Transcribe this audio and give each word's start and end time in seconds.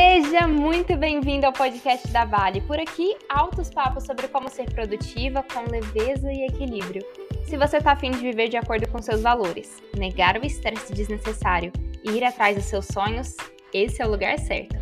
Seja 0.00 0.46
muito 0.46 0.96
bem-vindo 0.96 1.44
ao 1.44 1.52
podcast 1.52 2.06
da 2.12 2.24
Vale. 2.24 2.60
Por 2.60 2.78
aqui, 2.78 3.16
altos 3.28 3.68
papos 3.68 4.04
sobre 4.04 4.28
como 4.28 4.48
ser 4.48 4.72
produtiva 4.72 5.44
com 5.52 5.68
leveza 5.68 6.32
e 6.32 6.46
equilíbrio. 6.46 7.02
Se 7.44 7.56
você 7.56 7.78
está 7.78 7.92
afim 7.92 8.12
de 8.12 8.18
viver 8.18 8.48
de 8.48 8.56
acordo 8.56 8.88
com 8.88 9.02
seus 9.02 9.22
valores, 9.22 9.82
negar 9.96 10.38
o 10.38 10.46
estresse 10.46 10.92
desnecessário 10.92 11.72
e 12.04 12.12
ir 12.12 12.22
atrás 12.22 12.54
dos 12.54 12.66
seus 12.66 12.86
sonhos, 12.86 13.36
esse 13.74 14.00
é 14.00 14.06
o 14.06 14.10
lugar 14.10 14.38
certo. 14.38 14.76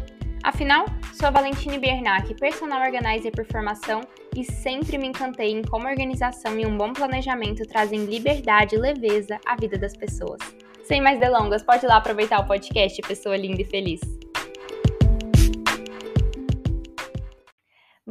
Afinal, 0.44 0.84
sou 1.14 1.29
a 1.29 1.30
Valentine 1.30 1.79
Biernac, 1.79 2.35
personal 2.35 2.82
organizer 2.82 3.30
por 3.30 3.46
formação 3.46 4.03
e 4.36 4.44
sempre 4.44 4.98
me 4.98 5.07
encantei 5.07 5.50
em 5.50 5.62
como 5.62 5.89
organização 5.89 6.61
e 6.61 6.67
um 6.67 6.76
bom 6.76 6.93
planejamento 6.93 7.67
trazem 7.67 8.04
liberdade 8.04 8.75
e 8.75 8.79
leveza 8.79 9.40
à 9.46 9.57
vida 9.57 9.79
das 9.79 9.96
pessoas. 9.96 10.43
Sem 10.85 11.00
mais 11.00 11.18
delongas, 11.18 11.62
pode 11.62 11.86
ir 11.86 11.89
lá 11.89 11.96
aproveitar 11.96 12.39
o 12.39 12.46
podcast, 12.46 13.00
pessoa 13.00 13.35
linda 13.35 13.62
e 13.62 13.64
feliz. 13.64 14.15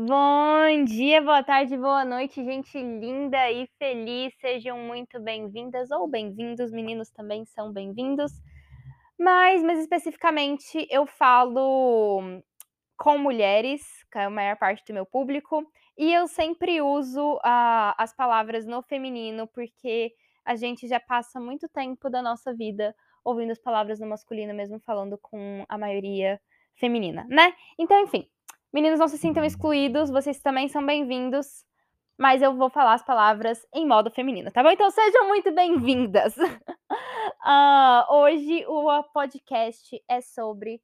Bom 0.07 0.83
dia, 0.83 1.19
boa 1.19 1.41
tarde, 1.41 1.75
boa 1.75 2.05
noite, 2.05 2.35
gente 2.43 2.77
linda 2.77 3.51
e 3.51 3.65
feliz. 3.79 4.35
Sejam 4.39 4.77
muito 4.77 5.19
bem-vindas 5.19 5.89
ou 5.89 6.07
bem-vindos, 6.07 6.71
meninos 6.71 7.09
também 7.09 7.43
são 7.45 7.73
bem-vindos. 7.73 8.31
Mas, 9.17 9.63
mais 9.63 9.79
especificamente, 9.79 10.87
eu 10.91 11.07
falo 11.07 12.21
com 12.95 13.17
mulheres, 13.17 13.81
que 14.11 14.19
é 14.19 14.25
a 14.25 14.29
maior 14.29 14.55
parte 14.57 14.83
do 14.85 14.93
meu 14.93 15.07
público, 15.07 15.65
e 15.97 16.13
eu 16.13 16.27
sempre 16.27 16.83
uso 16.83 17.37
uh, 17.37 17.97
as 17.97 18.15
palavras 18.15 18.63
no 18.67 18.83
feminino, 18.83 19.47
porque 19.47 20.13
a 20.45 20.55
gente 20.55 20.87
já 20.87 20.99
passa 20.99 21.39
muito 21.39 21.67
tempo 21.67 22.11
da 22.11 22.21
nossa 22.21 22.53
vida 22.53 22.95
ouvindo 23.23 23.53
as 23.53 23.59
palavras 23.59 23.99
no 23.99 24.05
masculino, 24.05 24.53
mesmo 24.53 24.79
falando 24.81 25.17
com 25.17 25.65
a 25.67 25.79
maioria 25.79 26.39
feminina, 26.75 27.25
né? 27.27 27.55
Então, 27.79 27.99
enfim, 28.03 28.29
Meninos, 28.73 28.99
não 28.99 29.07
se 29.07 29.17
sintam 29.17 29.43
excluídos, 29.43 30.09
vocês 30.09 30.39
também 30.41 30.67
são 30.67 30.85
bem-vindos, 30.85 31.65
mas 32.17 32.41
eu 32.41 32.53
vou 32.55 32.69
falar 32.69 32.93
as 32.93 33.03
palavras 33.03 33.65
em 33.73 33.87
modo 33.87 34.11
feminino, 34.11 34.51
tá 34.51 34.61
bom? 34.61 34.69
Então 34.69 34.89
sejam 34.91 35.27
muito 35.27 35.51
bem-vindas. 35.51 36.35
uh, 36.37 36.43
hoje 38.13 38.65
o 38.67 39.03
podcast 39.13 40.03
é 40.07 40.19
sobre 40.19 40.81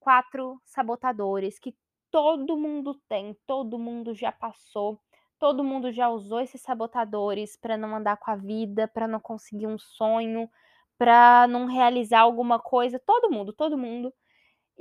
quatro 0.00 0.60
sabotadores 0.64 1.58
que 1.58 1.74
todo 2.10 2.56
mundo 2.56 3.00
tem, 3.08 3.36
todo 3.46 3.78
mundo 3.78 4.14
já 4.14 4.32
passou, 4.32 5.00
todo 5.38 5.62
mundo 5.62 5.92
já 5.92 6.08
usou 6.08 6.40
esses 6.40 6.60
sabotadores 6.60 7.56
para 7.56 7.76
não 7.76 7.94
andar 7.94 8.16
com 8.16 8.30
a 8.30 8.36
vida, 8.36 8.88
para 8.88 9.06
não 9.06 9.20
conseguir 9.20 9.68
um 9.68 9.78
sonho, 9.78 10.50
para 10.98 11.46
não 11.46 11.66
realizar 11.66 12.20
alguma 12.20 12.58
coisa, 12.58 12.98
todo 12.98 13.30
mundo, 13.30 13.52
todo 13.52 13.78
mundo 13.78 14.12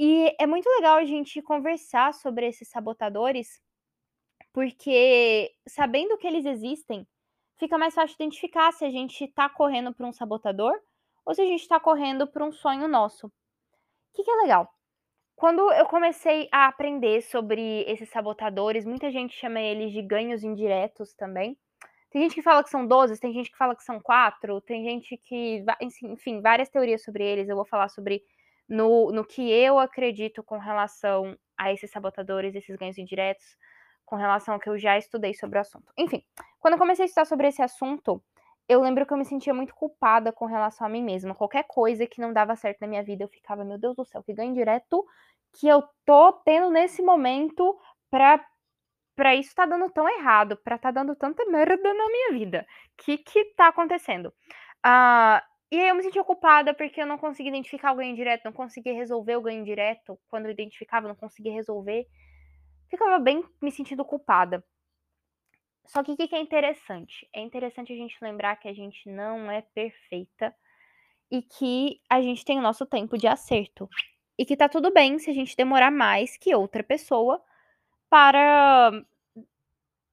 e 0.02 0.34
é 0.40 0.48
muito 0.48 0.66
legal 0.70 0.96
a 0.96 1.04
gente 1.04 1.42
conversar 1.42 2.14
sobre 2.14 2.48
esses 2.48 2.70
sabotadores, 2.70 3.62
porque 4.54 5.54
sabendo 5.68 6.18
que 6.18 6.26
eles 6.26 6.46
existem, 6.46 7.06
fica 7.58 7.78
mais 7.78 7.94
fácil 7.94 8.16
identificar 8.16 8.72
se 8.72 8.86
a 8.86 8.90
gente 8.90 9.26
está 9.26 9.50
correndo 9.50 9.94
para 9.94 10.08
um 10.08 10.14
sabotador 10.14 10.74
ou 11.26 11.36
se 11.36 11.42
a 11.42 11.46
gente 11.46 11.64
está 11.64 11.82
correndo 11.82 12.26
para 12.26 12.46
um 12.46 12.52
sonho 12.54 12.88
nosso. 12.88 13.28
O 13.28 13.32
que, 14.14 14.24
que 14.24 14.32
é 14.32 14.36
legal? 14.36 14.74
Quando 15.36 15.70
eu 15.74 15.86
comecei 15.86 16.48
a 16.50 16.68
aprender 16.68 17.22
sobre 17.22 17.82
esses 17.82 18.10
sabotadores, 18.10 18.86
muita 18.86 19.12
gente 19.12 19.36
chama 19.36 19.60
eles 19.60 19.92
de 19.92 20.02
ganhos 20.02 20.46
indiretos 20.46 21.14
também. 21.14 21.58
Tem 22.10 22.22
gente 22.22 22.36
que 22.36 22.42
fala 22.42 22.64
que 22.64 22.70
são 22.70 22.88
12, 22.88 23.20
tem 23.20 23.34
gente 23.34 23.52
que 23.52 23.58
fala 23.58 23.76
que 23.76 23.84
são 23.84 24.00
4, 24.00 24.62
tem 24.62 24.82
gente 24.82 25.18
que. 25.18 25.64
Enfim, 25.82 26.42
várias 26.42 26.70
teorias 26.70 27.04
sobre 27.04 27.26
eles. 27.26 27.50
Eu 27.50 27.58
vou 27.58 27.66
falar 27.66 27.90
sobre 27.90 28.24
no, 28.70 29.12
no 29.12 29.26
que 29.26 29.52
eu 29.52 29.80
acredito 29.80 30.44
com 30.44 30.58
relação 30.60 31.36
a 31.58 31.74
esses 31.74 31.90
sabotadores, 31.92 32.56
esses 32.56 32.76
ganhos 32.78 32.98
indiretos, 32.98 33.58
com 34.06 34.16
relação 34.16 34.54
ao 34.54 34.60
que 34.60 34.70
eu 34.70 34.78
já 34.78 34.98
estudei 34.98 35.34
sobre 35.34 35.58
o 35.58 35.62
assunto. 35.62 35.92
Enfim, 35.98 36.24
quando 36.60 36.76
eu 36.76 36.80
comecei 36.80 37.04
a 37.04 37.08
estudar 37.08 37.26
sobre 37.26 37.48
esse 37.48 37.62
assunto, 37.62 38.24
eu 38.68 38.82
lembro 38.82 39.06
que 39.06 39.12
eu 39.12 39.18
me 39.18 39.26
sentia 39.26 39.54
muito 39.54 39.74
culpada 39.74 40.32
com 40.32 40.46
relação 40.46 40.86
a 40.86 40.90
mim 40.90 41.04
mesma. 41.04 41.34
Qualquer 41.34 41.66
coisa 41.68 42.06
que 42.06 42.22
não 42.22 42.32
dava 42.32 42.56
certo 42.56 42.80
na 42.82 42.88
minha 42.88 43.04
vida, 43.04 43.24
eu 43.24 43.28
ficava, 43.28 43.66
meu 43.66 43.80
Deus 43.80 43.96
do 43.96 44.06
céu, 44.06 44.24
que 44.24 44.34
ganho 44.34 44.54
direto 44.54 45.04
que 45.54 45.68
eu 45.68 45.84
tô 46.06 46.34
tendo 46.46 46.70
nesse 46.70 47.02
momento 47.02 47.76
pra, 48.12 48.44
pra 49.16 49.36
isso 49.36 49.56
tá 49.56 49.66
dando 49.66 49.90
tão 49.90 50.08
errado, 50.08 50.56
pra 50.64 50.78
tá 50.78 50.92
dando 50.92 51.16
tanta 51.16 51.44
merda 51.46 51.94
na 51.94 52.08
minha 52.08 52.32
vida. 52.34 52.66
O 53.00 53.04
que 53.04 53.18
que 53.18 53.46
tá 53.56 53.70
acontecendo? 53.70 54.28
Uh, 54.86 55.42
e 55.72 55.80
aí 55.80 55.88
eu 55.90 55.96
me 55.96 56.02
senti 56.02 56.20
ocupada 56.20 56.74
porque 56.74 57.02
eu 57.02 57.06
não 57.06 57.18
conseguia 57.18 57.52
identificar 57.52 57.92
o 57.92 57.96
ganho 57.96 58.16
direto, 58.16 58.46
não 58.46 58.54
conseguia 58.54 58.94
resolver 58.94 59.36
o 59.36 59.42
ganho 59.42 59.64
direto. 59.64 60.20
Quando 60.28 60.46
eu 60.46 60.52
identificava, 60.52 61.08
não 61.08 61.16
conseguia 61.16 61.54
resolver. 61.54 62.08
Ficava 62.90 63.20
bem 63.20 63.44
me 63.62 63.72
sentindo 63.72 64.04
culpada. 64.04 64.64
Só 65.86 66.04
que 66.04 66.12
o 66.12 66.18
que 66.18 66.36
é 66.36 66.40
interessante? 66.40 67.28
É 67.34 67.42
interessante 67.42 67.94
a 67.94 67.96
gente 67.96 68.18
lembrar 68.22 68.56
que 68.56 68.68
a 68.68 68.74
gente 68.74 69.08
não 69.10 69.50
é 69.50 69.62
perfeita 69.62 70.56
e 71.32 71.42
que 71.42 72.02
a 72.10 72.22
gente 72.22 72.44
tem 72.44 72.58
o 72.58 72.62
nosso 72.62 72.86
tempo 72.86 73.18
de 73.18 73.28
acerto. 73.28 73.88
E 74.38 74.46
que 74.46 74.58
tá 74.58 74.68
tudo 74.68 74.92
bem 74.92 75.20
se 75.20 75.30
a 75.30 75.34
gente 75.34 75.56
demorar 75.56 75.92
mais 75.92 76.38
que 76.38 76.54
outra 76.56 76.84
pessoa 76.84 77.44
para 78.10 78.92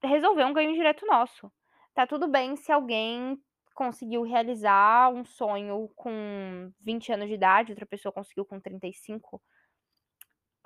resolver 0.03 0.45
um 0.45 0.53
ganho 0.53 0.75
direto 0.75 1.07
nosso. 1.07 1.51
Tá 1.95 2.07
tudo 2.07 2.29
bem 2.29 2.57
se 2.57 2.71
alguém 2.71 3.41
conseguiu 3.77 4.23
realizar 4.23 5.11
um 5.11 5.25
sonho 5.25 5.89
com 5.95 6.73
20 6.81 7.13
anos 7.13 7.29
de 7.29 7.35
idade, 7.35 7.71
outra 7.71 7.87
pessoa 7.87 8.11
conseguiu 8.11 8.45
com 8.45 8.59
35. 8.59 9.41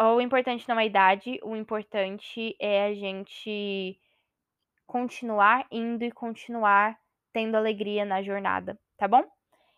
O 0.00 0.20
importante 0.20 0.66
não 0.66 0.78
é 0.78 0.84
a 0.84 0.86
idade, 0.86 1.38
o 1.42 1.54
importante 1.54 2.56
é 2.58 2.86
a 2.86 2.94
gente 2.94 4.00
continuar 4.86 5.66
indo 5.70 6.04
e 6.04 6.10
continuar 6.10 6.96
tendo 7.32 7.56
alegria 7.56 8.04
na 8.04 8.22
jornada, 8.22 8.78
tá 8.96 9.06
bom? 9.06 9.22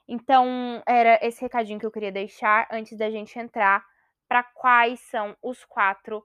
Então, 0.06 0.82
era 0.86 1.18
esse 1.26 1.40
recadinho 1.40 1.80
que 1.80 1.86
eu 1.86 1.90
queria 1.90 2.12
deixar 2.12 2.68
antes 2.70 2.96
da 2.96 3.10
gente 3.10 3.36
entrar 3.38 3.84
para 4.28 4.42
quais 4.42 5.00
são 5.00 5.36
os 5.42 5.64
quatro 5.64 6.24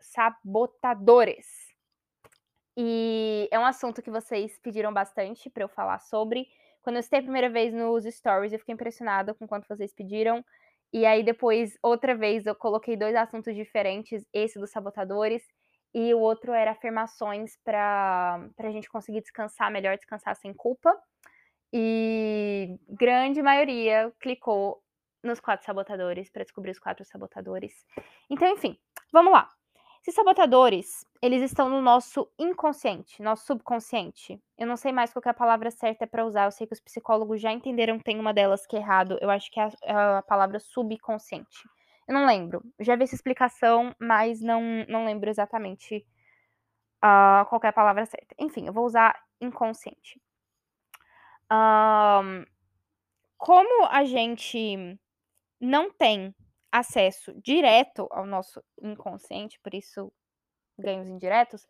sabotadores 0.00 1.71
e 2.76 3.48
é 3.50 3.58
um 3.58 3.64
assunto 3.64 4.02
que 4.02 4.10
vocês 4.10 4.58
pediram 4.58 4.92
bastante 4.92 5.50
para 5.50 5.64
eu 5.64 5.68
falar 5.68 5.98
sobre. 6.00 6.46
Quando 6.82 6.96
eu 6.96 7.00
estei 7.00 7.20
a 7.20 7.22
primeira 7.22 7.48
vez 7.48 7.72
nos 7.72 8.04
stories, 8.04 8.52
eu 8.52 8.58
fiquei 8.58 8.74
impressionada 8.74 9.34
com 9.34 9.46
quanto 9.46 9.68
vocês 9.68 9.92
pediram. 9.92 10.44
E 10.92 11.06
aí 11.06 11.22
depois, 11.22 11.78
outra 11.82 12.14
vez, 12.14 12.44
eu 12.46 12.54
coloquei 12.54 12.96
dois 12.96 13.14
assuntos 13.14 13.54
diferentes, 13.54 14.26
esse 14.32 14.58
dos 14.58 14.70
sabotadores 14.70 15.42
e 15.94 16.14
o 16.14 16.18
outro 16.18 16.52
era 16.52 16.72
afirmações 16.72 17.56
para 17.62 18.40
a 18.58 18.70
gente 18.70 18.88
conseguir 18.88 19.20
descansar 19.20 19.70
melhor, 19.70 19.96
descansar 19.96 20.34
sem 20.36 20.52
culpa. 20.54 20.98
E 21.72 22.78
grande 22.88 23.42
maioria 23.42 24.12
clicou 24.20 24.82
nos 25.22 25.40
quatro 25.40 25.64
sabotadores 25.64 26.30
para 26.30 26.44
descobrir 26.44 26.70
os 26.70 26.78
quatro 26.78 27.04
sabotadores. 27.04 27.86
Então, 28.28 28.48
enfim, 28.48 28.78
vamos 29.12 29.32
lá. 29.32 29.48
Esses 30.02 30.16
sabotadores, 30.16 31.06
eles 31.22 31.42
estão 31.42 31.68
no 31.68 31.80
nosso 31.80 32.28
inconsciente, 32.36 33.22
nosso 33.22 33.46
subconsciente. 33.46 34.42
Eu 34.58 34.66
não 34.66 34.76
sei 34.76 34.90
mais 34.90 35.12
qual 35.12 35.22
é 35.24 35.28
a 35.28 35.34
palavra 35.34 35.70
certa 35.70 36.08
para 36.08 36.26
usar, 36.26 36.46
eu 36.46 36.50
sei 36.50 36.66
que 36.66 36.72
os 36.72 36.80
psicólogos 36.80 37.40
já 37.40 37.52
entenderam 37.52 37.98
que 37.98 38.04
tem 38.04 38.18
uma 38.18 38.34
delas 38.34 38.66
que 38.66 38.74
é 38.74 38.80
errado, 38.80 39.16
eu 39.20 39.30
acho 39.30 39.48
que 39.48 39.60
é 39.60 39.62
a, 39.62 39.70
é 39.84 39.92
a 40.18 40.22
palavra 40.22 40.58
subconsciente. 40.58 41.68
Eu 42.08 42.14
não 42.14 42.26
lembro, 42.26 42.64
já 42.80 42.96
vi 42.96 43.04
essa 43.04 43.14
explicação, 43.14 43.94
mas 43.96 44.40
não, 44.40 44.60
não 44.88 45.04
lembro 45.04 45.30
exatamente 45.30 46.04
uh, 46.98 47.46
qual 47.48 47.60
é 47.62 47.68
a 47.68 47.72
palavra 47.72 48.04
certa. 48.04 48.34
Enfim, 48.40 48.66
eu 48.66 48.72
vou 48.72 48.84
usar 48.84 49.14
inconsciente. 49.40 50.20
Um, 51.48 52.44
como 53.38 53.86
a 53.86 54.02
gente 54.02 54.98
não 55.60 55.92
tem 55.92 56.34
acesso 56.72 57.34
direto 57.42 58.08
ao 58.10 58.24
nosso 58.24 58.64
inconsciente, 58.80 59.60
por 59.60 59.74
isso 59.74 60.10
ganhos 60.78 61.08
indiretos, 61.08 61.62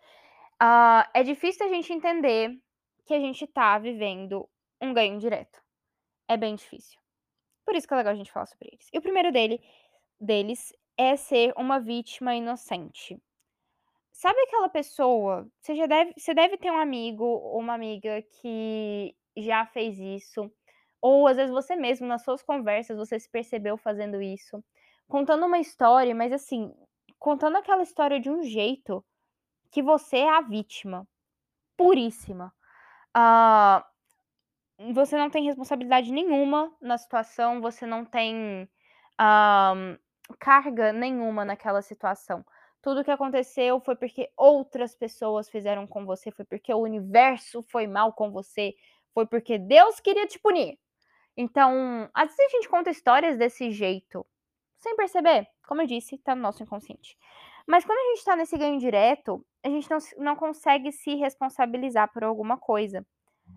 uh, 0.63 1.05
é 1.13 1.25
difícil 1.25 1.67
a 1.67 1.69
gente 1.69 1.93
entender 1.93 2.57
que 3.05 3.13
a 3.13 3.19
gente 3.19 3.45
está 3.45 3.77
vivendo 3.79 4.49
um 4.81 4.95
ganho 4.95 5.19
direto. 5.19 5.61
É 6.29 6.37
bem 6.37 6.55
difícil. 6.55 7.01
Por 7.65 7.75
isso 7.75 7.87
que 7.87 7.95
é 7.95 7.97
legal 7.97 8.13
a 8.13 8.17
gente 8.17 8.31
falar 8.31 8.47
sobre 8.47 8.69
eles. 8.73 8.89
E 8.93 8.99
o 8.99 9.03
primeiro 9.03 9.33
dele, 9.33 9.61
deles 10.21 10.73
é 10.97 11.17
ser 11.17 11.53
uma 11.57 11.81
vítima 11.81 12.35
inocente. 12.35 13.21
Sabe 14.13 14.39
aquela 14.43 14.69
pessoa? 14.69 15.49
Você 15.61 15.75
já 15.75 15.87
deve, 15.87 16.13
você 16.17 16.33
deve 16.33 16.57
ter 16.57 16.71
um 16.71 16.79
amigo 16.79 17.25
ou 17.25 17.59
uma 17.59 17.75
amiga 17.75 18.23
que 18.23 19.17
já 19.37 19.67
fez 19.67 19.99
isso, 19.99 20.53
ou 21.01 21.27
às 21.27 21.37
vezes 21.37 21.51
você 21.51 21.75
mesmo 21.75 22.07
nas 22.07 22.23
suas 22.23 22.43
conversas 22.43 22.99
você 22.99 23.19
se 23.19 23.29
percebeu 23.29 23.77
fazendo 23.77 24.23
isso 24.23 24.63
contando 25.13 25.45
uma 25.45 25.59
história, 25.59 26.15
mas 26.15 26.33
assim, 26.33 26.75
contando 27.19 27.59
aquela 27.59 27.83
história 27.83 28.19
de 28.19 28.31
um 28.31 28.43
jeito 28.43 29.05
que 29.71 29.83
você 29.83 30.17
é 30.21 30.31
a 30.31 30.41
vítima, 30.41 31.07
puríssima. 31.77 32.51
Uh, 33.15 34.95
você 34.95 35.19
não 35.19 35.29
tem 35.29 35.45
responsabilidade 35.45 36.11
nenhuma 36.11 36.75
na 36.81 36.97
situação, 36.97 37.61
você 37.61 37.85
não 37.85 38.07
tem. 38.07 38.67
Uh, 39.21 40.01
carga 40.41 40.95
nenhuma 40.95 41.45
naquela 41.45 41.83
situação. 41.83 42.43
Tudo 42.81 43.05
que 43.05 43.11
aconteceu 43.11 43.81
foi 43.81 43.95
porque 43.95 44.31
outras 44.35 44.95
pessoas 44.95 45.51
fizeram 45.51 45.87
com 45.87 46.07
você, 46.07 46.31
foi 46.31 46.47
porque 46.47 46.73
o 46.73 46.79
universo 46.79 47.63
foi 47.65 47.87
mal 47.87 48.15
com 48.15 48.31
você, 48.31 48.75
foi 49.13 49.27
porque 49.27 49.59
Deus 49.59 50.01
queria 50.01 50.27
te 50.27 50.39
punir. 50.39 50.79
Então, 51.37 52.09
às 52.15 52.35
vezes 52.35 52.55
a 52.55 52.57
gente 52.57 52.69
conta 52.71 52.89
histórias 52.89 53.37
desse 53.37 53.71
jeito, 53.71 54.27
sem 54.83 54.97
perceber. 54.97 55.47
Como 55.67 55.81
eu 55.81 55.87
disse, 55.87 56.19
tá 56.19 56.35
no 56.35 56.43
nosso 56.43 56.63
inconsciente. 56.63 57.17
Mas 57.67 57.85
quando 57.85 57.99
a 57.99 58.15
gente 58.15 58.25
tá 58.25 58.37
nesse 58.37 58.59
ganho 58.59 58.79
direto, 58.79 59.45
a 59.63 59.69
gente 59.69 59.89
não, 59.89 59.99
não 60.19 60.37
consegue 60.37 60.91
se 60.91 61.15
responsabilizar 61.15 62.13
por 62.13 62.25
alguma 62.25 62.59
coisa. 62.59 63.07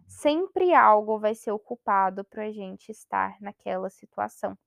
Sempre 0.07 0.73
algo 0.73 1.19
vai 1.19 1.33
ser 1.33 1.51
ocupado 1.51 2.23
pra 2.23 2.51
gente 2.51 2.91
estar 2.91 3.35
naquela 3.41 3.89
situação. 3.89 4.57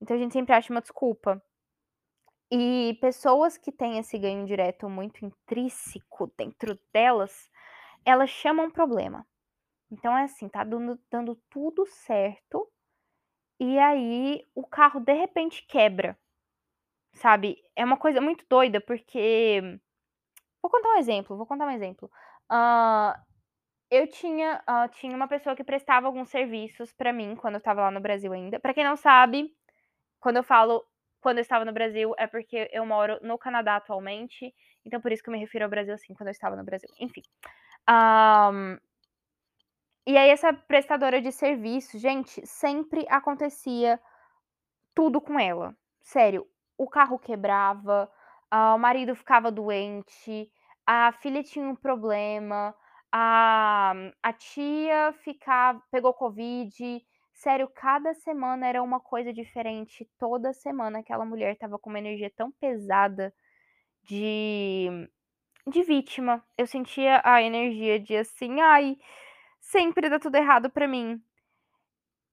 Então 0.00 0.16
a 0.16 0.20
gente 0.20 0.32
sempre 0.32 0.54
acha 0.54 0.72
uma 0.72 0.80
desculpa. 0.80 1.42
E 2.50 2.96
pessoas 3.00 3.58
que 3.58 3.72
têm 3.72 3.98
esse 3.98 4.16
ganho 4.16 4.46
direto 4.46 4.88
muito 4.88 5.24
intrínseco 5.24 6.32
dentro 6.36 6.78
delas, 6.92 7.50
elas 8.04 8.30
chamam 8.30 8.70
problema. 8.70 9.26
Então 9.90 10.16
é 10.16 10.22
assim, 10.22 10.48
tá 10.48 10.64
dando, 10.64 10.98
dando 11.10 11.34
tudo 11.50 11.84
certo, 11.86 12.70
e 13.60 13.78
aí 13.78 14.46
o 14.54 14.66
carro 14.66 15.00
de 15.00 15.12
repente 15.12 15.64
quebra. 15.66 16.18
Sabe? 17.14 17.58
É 17.74 17.84
uma 17.84 17.96
coisa 17.96 18.20
muito 18.20 18.44
doida, 18.48 18.80
porque. 18.80 19.60
Vou 20.62 20.70
contar 20.70 20.90
um 20.90 20.98
exemplo, 20.98 21.36
vou 21.36 21.46
contar 21.46 21.66
um 21.66 21.70
exemplo. 21.70 22.10
Uh, 22.50 23.18
eu 23.90 24.06
tinha, 24.08 24.62
uh, 24.68 24.88
tinha 24.90 25.16
uma 25.16 25.28
pessoa 25.28 25.56
que 25.56 25.64
prestava 25.64 26.06
alguns 26.06 26.28
serviços 26.30 26.92
para 26.92 27.12
mim 27.12 27.36
quando 27.36 27.54
eu 27.54 27.58
estava 27.58 27.82
lá 27.82 27.90
no 27.90 28.00
Brasil 28.00 28.32
ainda. 28.32 28.60
Para 28.60 28.74
quem 28.74 28.84
não 28.84 28.96
sabe, 28.96 29.54
quando 30.20 30.36
eu 30.38 30.42
falo 30.42 30.84
quando 31.20 31.38
eu 31.38 31.42
estava 31.42 31.64
no 31.64 31.72
Brasil, 31.72 32.14
é 32.16 32.26
porque 32.26 32.68
eu 32.72 32.86
moro 32.86 33.18
no 33.22 33.38
Canadá 33.38 33.76
atualmente. 33.76 34.54
Então, 34.84 35.00
por 35.00 35.12
isso 35.12 35.22
que 35.22 35.28
eu 35.28 35.32
me 35.32 35.38
refiro 35.38 35.64
ao 35.64 35.70
Brasil 35.70 35.94
assim, 35.94 36.14
quando 36.14 36.28
eu 36.28 36.32
estava 36.32 36.56
no 36.56 36.64
Brasil. 36.64 36.88
Enfim. 37.00 37.22
Um, 37.88 38.78
e 40.08 40.16
aí, 40.16 40.30
essa 40.30 40.54
prestadora 40.54 41.20
de 41.20 41.30
serviço, 41.30 41.98
gente, 41.98 42.40
sempre 42.46 43.04
acontecia 43.10 44.00
tudo 44.94 45.20
com 45.20 45.38
ela. 45.38 45.76
Sério, 46.00 46.46
o 46.78 46.88
carro 46.88 47.18
quebrava, 47.18 48.10
uh, 48.50 48.74
o 48.74 48.78
marido 48.78 49.14
ficava 49.14 49.50
doente, 49.50 50.50
a 50.86 51.12
filha 51.12 51.42
tinha 51.42 51.68
um 51.68 51.76
problema, 51.76 52.74
a, 53.12 53.92
a 54.22 54.32
tia 54.32 55.12
ficava, 55.22 55.82
pegou 55.90 56.14
Covid. 56.14 57.04
Sério, 57.34 57.70
cada 57.74 58.14
semana 58.14 58.66
era 58.66 58.82
uma 58.82 59.00
coisa 59.00 59.30
diferente. 59.30 60.08
Toda 60.18 60.54
semana 60.54 61.00
aquela 61.00 61.26
mulher 61.26 61.58
tava 61.58 61.78
com 61.78 61.90
uma 61.90 61.98
energia 61.98 62.32
tão 62.34 62.50
pesada 62.52 63.30
de, 64.04 64.88
de 65.66 65.82
vítima. 65.82 66.42
Eu 66.56 66.66
sentia 66.66 67.20
a 67.22 67.42
energia 67.42 68.00
de 68.00 68.16
assim, 68.16 68.58
ai 68.62 68.96
sempre 69.70 70.08
dá 70.08 70.18
tudo 70.18 70.36
errado 70.36 70.70
para 70.70 70.88
mim. 70.88 71.22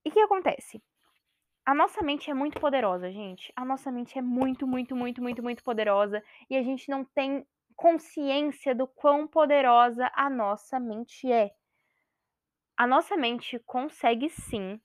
E 0.06 0.10
o 0.10 0.12
que 0.12 0.20
acontece? 0.20 0.82
A 1.66 1.74
nossa 1.74 2.02
mente 2.02 2.30
é 2.30 2.34
muito 2.34 2.60
poderosa, 2.60 3.12
gente. 3.12 3.52
A 3.56 3.66
nossa 3.66 3.92
mente 3.92 4.18
é 4.18 4.22
muito, 4.22 4.66
muito, 4.68 4.96
muito, 4.96 5.22
muito, 5.22 5.44
muito 5.44 5.64
poderosa 5.64 6.24
e 6.50 6.56
a 6.56 6.64
gente 6.64 6.90
não 6.90 7.04
tem 7.04 7.46
consciência 7.76 8.74
do 8.74 8.88
quão 8.88 9.28
poderosa 9.28 10.10
a 10.14 10.30
nossa 10.30 10.80
mente 10.80 11.32
é. 11.32 11.52
A 12.78 12.88
nossa 12.88 13.18
mente 13.18 13.60
consegue 13.60 14.30
sim 14.30 14.80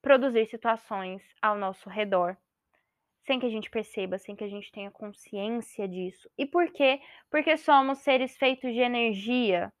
produzir 0.00 0.46
situações 0.46 1.22
ao 1.42 1.56
nosso 1.56 1.88
redor 1.88 2.36
sem 3.26 3.40
que 3.40 3.46
a 3.46 3.50
gente 3.50 3.68
perceba, 3.68 4.18
sem 4.18 4.36
que 4.36 4.44
a 4.44 4.48
gente 4.48 4.70
tenha 4.70 4.90
consciência 4.90 5.88
disso. 5.88 6.30
E 6.38 6.46
por 6.46 6.70
quê? 6.70 7.00
Porque 7.28 7.56
somos 7.56 7.98
seres 7.98 8.36
feitos 8.36 8.72
de 8.72 8.78
energia. 8.78 9.72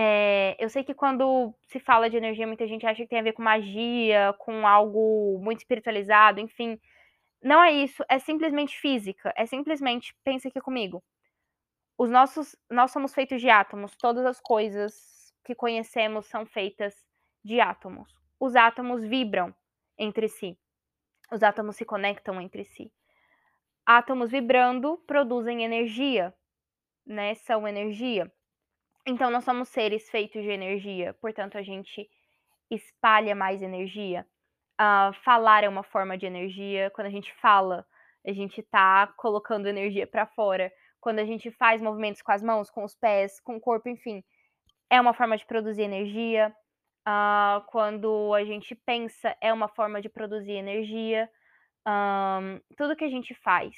É, 0.00 0.54
eu 0.60 0.70
sei 0.70 0.84
que 0.84 0.94
quando 0.94 1.52
se 1.66 1.80
fala 1.80 2.08
de 2.08 2.16
energia, 2.16 2.46
muita 2.46 2.68
gente 2.68 2.86
acha 2.86 3.02
que 3.02 3.08
tem 3.08 3.18
a 3.18 3.22
ver 3.22 3.32
com 3.32 3.42
magia, 3.42 4.32
com 4.38 4.64
algo 4.64 5.40
muito 5.42 5.58
espiritualizado, 5.58 6.38
enfim. 6.38 6.80
Não 7.42 7.60
é 7.60 7.72
isso, 7.72 8.04
é 8.08 8.20
simplesmente 8.20 8.78
física. 8.78 9.32
É 9.36 9.44
simplesmente, 9.44 10.14
pensa 10.22 10.46
aqui 10.46 10.60
comigo. 10.60 11.02
Os 11.98 12.10
nossos, 12.10 12.54
nós 12.70 12.92
somos 12.92 13.12
feitos 13.12 13.40
de 13.40 13.50
átomos. 13.50 13.96
Todas 13.96 14.24
as 14.24 14.40
coisas 14.40 15.34
que 15.44 15.52
conhecemos 15.52 16.26
são 16.26 16.46
feitas 16.46 16.94
de 17.44 17.60
átomos. 17.60 18.08
Os 18.38 18.54
átomos 18.54 19.04
vibram 19.04 19.52
entre 19.98 20.28
si. 20.28 20.56
Os 21.32 21.42
átomos 21.42 21.74
se 21.74 21.84
conectam 21.84 22.40
entre 22.40 22.64
si. 22.64 22.92
Átomos 23.84 24.30
vibrando 24.30 24.96
produzem 25.08 25.64
energia, 25.64 26.32
né? 27.04 27.34
São 27.34 27.66
energia. 27.66 28.32
Então, 29.10 29.30
nós 29.30 29.42
somos 29.42 29.70
seres 29.70 30.10
feitos 30.10 30.42
de 30.42 30.50
energia, 30.50 31.14
portanto, 31.14 31.56
a 31.56 31.62
gente 31.62 32.06
espalha 32.70 33.34
mais 33.34 33.62
energia. 33.62 34.26
Uh, 34.78 35.14
falar 35.24 35.64
é 35.64 35.68
uma 35.68 35.82
forma 35.82 36.18
de 36.18 36.26
energia. 36.26 36.90
Quando 36.90 37.06
a 37.06 37.10
gente 37.10 37.32
fala, 37.40 37.86
a 38.26 38.32
gente 38.32 38.62
tá 38.62 39.06
colocando 39.16 39.66
energia 39.66 40.06
para 40.06 40.26
fora. 40.26 40.70
Quando 41.00 41.20
a 41.20 41.24
gente 41.24 41.50
faz 41.52 41.80
movimentos 41.80 42.20
com 42.20 42.32
as 42.32 42.42
mãos, 42.42 42.70
com 42.70 42.84
os 42.84 42.94
pés, 42.94 43.40
com 43.40 43.56
o 43.56 43.60
corpo, 43.60 43.88
enfim, 43.88 44.22
é 44.90 45.00
uma 45.00 45.14
forma 45.14 45.38
de 45.38 45.46
produzir 45.46 45.84
energia. 45.84 46.54
Uh, 47.08 47.64
quando 47.68 48.34
a 48.34 48.44
gente 48.44 48.74
pensa, 48.74 49.34
é 49.40 49.50
uma 49.50 49.68
forma 49.68 50.02
de 50.02 50.10
produzir 50.10 50.52
energia. 50.52 51.30
Um, 51.86 52.60
tudo 52.76 52.94
que 52.94 53.06
a 53.06 53.10
gente 53.10 53.34
faz 53.36 53.74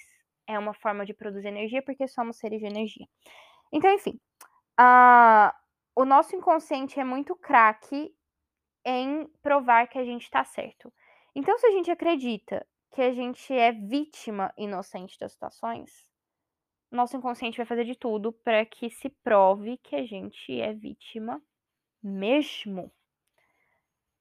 é 0.48 0.58
uma 0.58 0.74
forma 0.74 1.06
de 1.06 1.14
produzir 1.14 1.46
energia 1.46 1.82
porque 1.82 2.08
somos 2.08 2.36
seres 2.36 2.58
de 2.58 2.66
energia. 2.66 3.06
Então, 3.72 3.94
enfim, 3.94 4.18
uh, 4.78 5.52
o 5.94 6.04
nosso 6.04 6.36
inconsciente 6.36 7.00
é 7.00 7.04
muito 7.04 7.34
craque 7.34 8.14
em 8.84 9.26
provar 9.42 9.88
que 9.88 9.98
a 9.98 10.04
gente 10.04 10.22
está 10.22 10.44
certo. 10.44 10.92
Então, 11.34 11.58
se 11.58 11.66
a 11.66 11.70
gente 11.70 11.90
acredita 11.90 12.66
que 12.92 13.02
a 13.02 13.12
gente 13.12 13.52
é 13.52 13.72
vítima 13.72 14.52
inocente 14.56 15.18
das 15.18 15.32
situações, 15.32 16.06
nosso 16.90 17.16
inconsciente 17.16 17.56
vai 17.56 17.66
fazer 17.66 17.84
de 17.84 17.94
tudo 17.94 18.32
para 18.32 18.66
que 18.66 18.90
se 18.90 19.08
prove 19.22 19.78
que 19.78 19.94
a 19.94 20.04
gente 20.04 20.60
é 20.60 20.72
vítima 20.72 21.40
mesmo. 22.02 22.92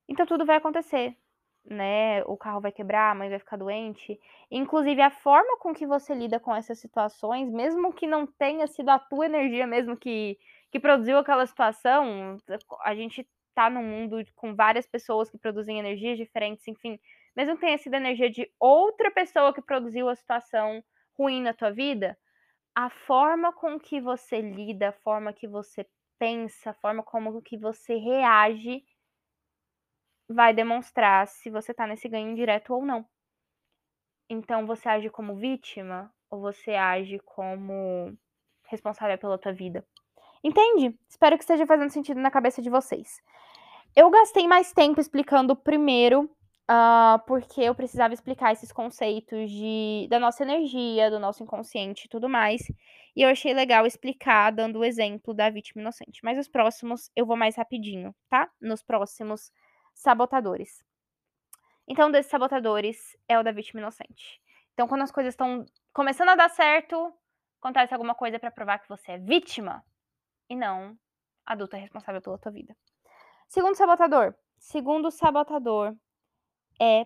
Então 0.08 0.26
tudo 0.26 0.46
vai 0.46 0.58
acontecer, 0.58 1.18
né? 1.66 2.24
O 2.26 2.38
carro 2.38 2.62
vai 2.62 2.72
quebrar, 2.72 3.12
a 3.12 3.16
mãe 3.16 3.30
vai 3.30 3.40
ficar 3.40 3.58
doente. 3.58 4.20
Inclusive 4.52 5.02
a 5.02 5.12
forma 5.12 5.58
com 5.60 5.74
que 5.74 5.86
você 5.86 6.14
lida 6.14 6.40
com 6.40 6.56
essas 6.56 6.80
situações, 6.80 7.52
mesmo 7.52 7.94
que 7.94 8.08
não 8.08 8.26
tenha 8.26 8.68
sido 8.68 8.90
a 8.90 9.00
tua 9.00 9.26
energia 9.26 9.68
mesmo 9.68 9.98
que 9.98 10.38
que 10.72 10.80
produziu 10.80 11.18
aquela 11.18 11.46
situação, 11.48 12.38
a 12.84 12.94
gente 12.94 13.28
tá 13.56 13.70
num 13.70 13.84
mundo 13.84 14.24
com 14.36 14.56
várias 14.56 14.86
pessoas 14.86 15.30
que 15.30 15.38
produzem 15.38 15.80
energias 15.80 16.18
diferentes, 16.18 16.68
enfim, 16.68 17.00
mesmo 17.36 17.56
que 17.56 17.62
tenha 17.62 17.78
sido 17.78 17.96
a 17.96 17.98
energia 17.98 18.30
de 18.30 18.50
outra 18.60 19.12
pessoa 19.12 19.54
que 19.54 19.62
produziu 19.62 20.08
a 20.08 20.16
situação 20.16 20.84
ruim 21.18 21.42
na 21.42 21.54
tua 21.54 21.72
vida, 21.72 22.18
a 22.76 22.90
forma 22.90 23.52
com 23.52 23.80
que 23.80 24.00
você 24.00 24.42
lida, 24.42 24.90
a 24.90 24.94
forma 24.94 25.34
que 25.34 25.48
você 25.48 25.86
pensa, 26.20 26.70
a 26.70 26.74
forma 26.74 27.04
como 27.04 27.42
que 27.42 27.58
você 27.58 27.96
reage 27.96 28.84
vai 30.30 30.54
demonstrar 30.54 31.28
se 31.28 31.50
você 31.50 31.74
tá 31.74 31.88
nesse 31.88 32.08
ganho 32.08 32.30
indireto 32.30 32.74
ou 32.74 32.86
não. 32.86 33.06
Então, 34.30 34.66
você 34.66 34.88
age 34.88 35.10
como 35.10 35.36
vítima 35.36 36.14
ou 36.30 36.40
você 36.40 36.76
age 36.76 37.20
como 37.26 38.16
responsável 38.70 39.18
pela 39.18 39.40
tua 39.40 39.52
vida? 39.52 39.84
Entende? 40.44 40.98
Espero 41.10 41.36
que 41.36 41.44
esteja 41.44 41.66
fazendo 41.66 41.90
sentido 41.90 42.20
na 42.20 42.30
cabeça 42.32 42.62
de 42.62 42.70
vocês. 42.70 43.22
Eu 43.96 44.10
gastei 44.12 44.48
mais 44.48 44.72
tempo 44.72 45.02
explicando 45.02 45.56
primeiro, 45.56 46.24
uh, 46.70 47.20
porque 47.26 47.62
eu 47.62 47.74
precisava 47.74 48.14
explicar 48.14 48.54
esses 48.54 48.72
conceitos 48.72 49.50
de, 49.50 50.08
da 50.10 50.20
nossa 50.20 50.44
energia, 50.44 51.10
do 51.10 51.20
nosso 51.20 51.44
inconsciente 51.44 52.06
e 52.06 52.10
tudo 52.10 52.30
mais. 52.30 52.62
E 53.16 53.24
eu 53.24 53.30
achei 53.30 53.54
legal 53.54 53.86
explicar 53.86 54.52
dando 54.52 54.80
o 54.80 54.86
exemplo 54.86 55.34
da 55.34 55.50
vítima 55.50 55.82
inocente. 55.82 56.22
Mas 56.24 56.38
os 56.38 56.48
próximos 56.48 57.10
eu 57.16 57.26
vou 57.26 57.36
mais 57.36 57.56
rapidinho, 57.58 58.16
tá? 58.30 58.48
Nos 58.62 58.84
próximos 58.84 59.52
sabotadores. 60.00 60.82
Então, 61.86 62.10
desses 62.10 62.32
sabotadores 62.32 63.18
é 63.28 63.38
o 63.38 63.44
da 63.44 63.52
vítima 63.52 63.82
inocente. 63.82 64.42
Então, 64.74 64.88
quando 64.88 65.02
as 65.02 65.12
coisas 65.12 65.34
estão 65.34 65.66
começando 65.92 66.30
a 66.30 66.36
dar 66.36 66.50
certo, 66.50 67.14
acontece 67.60 67.94
alguma 67.94 68.16
coisa 68.16 68.40
para 68.40 68.50
provar 68.50 68.80
que 68.80 68.88
você 68.88 69.14
é 69.14 69.18
vítima 69.18 69.84
e 70.50 70.56
não 70.56 70.98
adulta 71.46 71.76
responsável 71.76 72.22
pela 72.22 72.38
tua 72.38 72.52
vida. 72.52 72.76
Segundo 73.50 73.76
sabotador. 73.76 74.34
Segundo 74.58 75.12
sabotador 75.12 75.94
é 76.80 77.06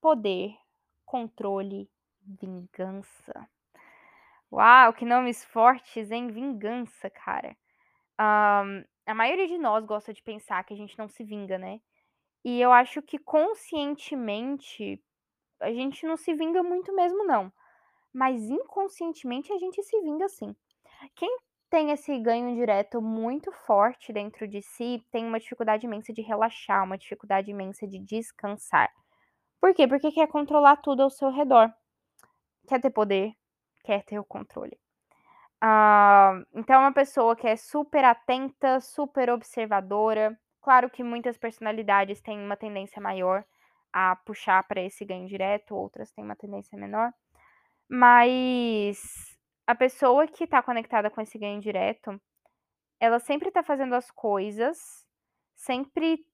poder, 0.00 0.56
controle, 1.04 1.90
vingança. 2.22 3.46
Uau, 4.50 4.92
que 4.94 5.04
nomes 5.04 5.44
fortes, 5.44 6.10
hein? 6.10 6.28
Vingança, 6.28 7.10
cara. 7.10 7.54
Um, 8.18 8.84
a 9.04 9.14
maioria 9.14 9.48
de 9.48 9.58
nós 9.58 9.84
gosta 9.84 10.14
de 10.14 10.22
pensar 10.22 10.64
que 10.64 10.72
a 10.72 10.76
gente 10.76 10.98
não 10.98 11.08
se 11.08 11.22
vinga, 11.22 11.58
né? 11.58 11.80
E 12.46 12.60
eu 12.60 12.70
acho 12.70 13.02
que 13.02 13.18
conscientemente 13.18 15.02
a 15.60 15.72
gente 15.72 16.06
não 16.06 16.16
se 16.16 16.32
vinga 16.32 16.62
muito 16.62 16.94
mesmo, 16.94 17.24
não. 17.24 17.52
Mas 18.12 18.40
inconscientemente 18.48 19.52
a 19.52 19.58
gente 19.58 19.82
se 19.82 20.00
vinga 20.00 20.28
sim. 20.28 20.54
Quem 21.16 21.38
tem 21.68 21.90
esse 21.90 22.16
ganho 22.20 22.54
direto 22.54 23.02
muito 23.02 23.50
forte 23.50 24.12
dentro 24.12 24.46
de 24.46 24.62
si 24.62 25.04
tem 25.10 25.26
uma 25.26 25.40
dificuldade 25.40 25.86
imensa 25.86 26.12
de 26.12 26.22
relaxar, 26.22 26.84
uma 26.84 26.96
dificuldade 26.96 27.50
imensa 27.50 27.84
de 27.84 27.98
descansar. 27.98 28.92
Por 29.60 29.74
quê? 29.74 29.88
Porque 29.88 30.12
quer 30.12 30.28
controlar 30.28 30.76
tudo 30.76 31.02
ao 31.02 31.10
seu 31.10 31.32
redor. 31.32 31.74
Quer 32.68 32.80
ter 32.80 32.90
poder, 32.90 33.32
quer 33.82 34.04
ter 34.04 34.20
o 34.20 34.24
controle. 34.24 34.78
Uh, 35.60 36.46
então, 36.54 36.76
é 36.76 36.78
uma 36.78 36.94
pessoa 36.94 37.34
que 37.34 37.48
é 37.48 37.56
super 37.56 38.04
atenta, 38.04 38.78
super 38.78 39.30
observadora. 39.30 40.38
Claro 40.66 40.90
que 40.90 41.04
muitas 41.04 41.38
personalidades 41.38 42.20
têm 42.20 42.40
uma 42.40 42.56
tendência 42.56 43.00
maior 43.00 43.44
a 43.92 44.16
puxar 44.16 44.64
para 44.64 44.80
esse 44.80 45.04
ganho 45.04 45.28
direto, 45.28 45.76
outras 45.76 46.10
têm 46.10 46.24
uma 46.24 46.34
tendência 46.34 46.76
menor. 46.76 47.12
Mas 47.88 49.38
a 49.64 49.76
pessoa 49.76 50.26
que 50.26 50.42
está 50.42 50.60
conectada 50.60 51.08
com 51.08 51.20
esse 51.20 51.38
ganho 51.38 51.60
direto, 51.60 52.20
ela 52.98 53.20
sempre 53.20 53.46
está 53.46 53.62
fazendo 53.62 53.94
as 53.94 54.10
coisas, 54.10 55.06
sempre 55.54 56.26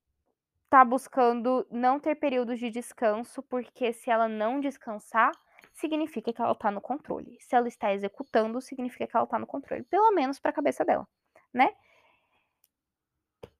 está 0.64 0.82
buscando 0.82 1.66
não 1.70 2.00
ter 2.00 2.14
períodos 2.14 2.58
de 2.58 2.70
descanso, 2.70 3.42
porque 3.42 3.92
se 3.92 4.10
ela 4.10 4.30
não 4.30 4.60
descansar, 4.60 5.32
significa 5.74 6.32
que 6.32 6.40
ela 6.40 6.52
está 6.52 6.70
no 6.70 6.80
controle. 6.80 7.36
Se 7.38 7.54
ela 7.54 7.68
está 7.68 7.92
executando, 7.92 8.62
significa 8.62 9.06
que 9.06 9.14
ela 9.14 9.24
está 9.24 9.38
no 9.38 9.46
controle, 9.46 9.82
pelo 9.82 10.10
menos 10.12 10.40
para 10.40 10.52
a 10.52 10.54
cabeça 10.54 10.86
dela, 10.86 11.06
né? 11.52 11.68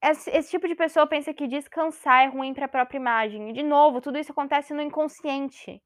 Esse, 0.03 0.31
esse, 0.31 0.51
tipo 0.51 0.67
de 0.67 0.75
pessoa 0.75 1.07
pensa 1.07 1.33
que 1.33 1.47
descansar 1.47 2.25
é 2.25 2.27
ruim 2.27 2.53
para 2.53 2.65
a 2.65 2.69
própria 2.69 2.99
imagem. 2.99 3.51
E, 3.51 3.53
de 3.53 3.63
novo, 3.63 4.01
tudo 4.01 4.19
isso 4.19 4.33
acontece 4.33 4.75
no 4.75 4.83
inconsciente. 4.83 5.81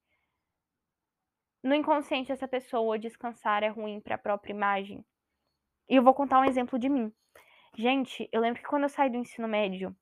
No 1.62 1.74
inconsciente, 1.74 2.32
essa 2.32 2.48
pessoa 2.48 2.98
descansar 2.98 3.62
é 3.62 3.68
ruim 3.68 4.00
para 4.00 4.14
a 4.14 4.18
própria 4.18 4.52
imagem. 4.52 5.04
E 5.88 5.96
eu 5.96 6.02
vou 6.02 6.14
contar 6.14 6.40
um 6.40 6.44
exemplo 6.44 6.78
de 6.78 6.88
mim. 6.88 7.12
Gente, 7.76 8.26
eu 8.32 8.40
lembro 8.40 8.62
que 8.62 8.68
quando 8.68 8.84
eu 8.84 8.88
saí 8.88 9.10
do 9.10 9.18
ensino 9.18 9.46
médio, 9.46 9.94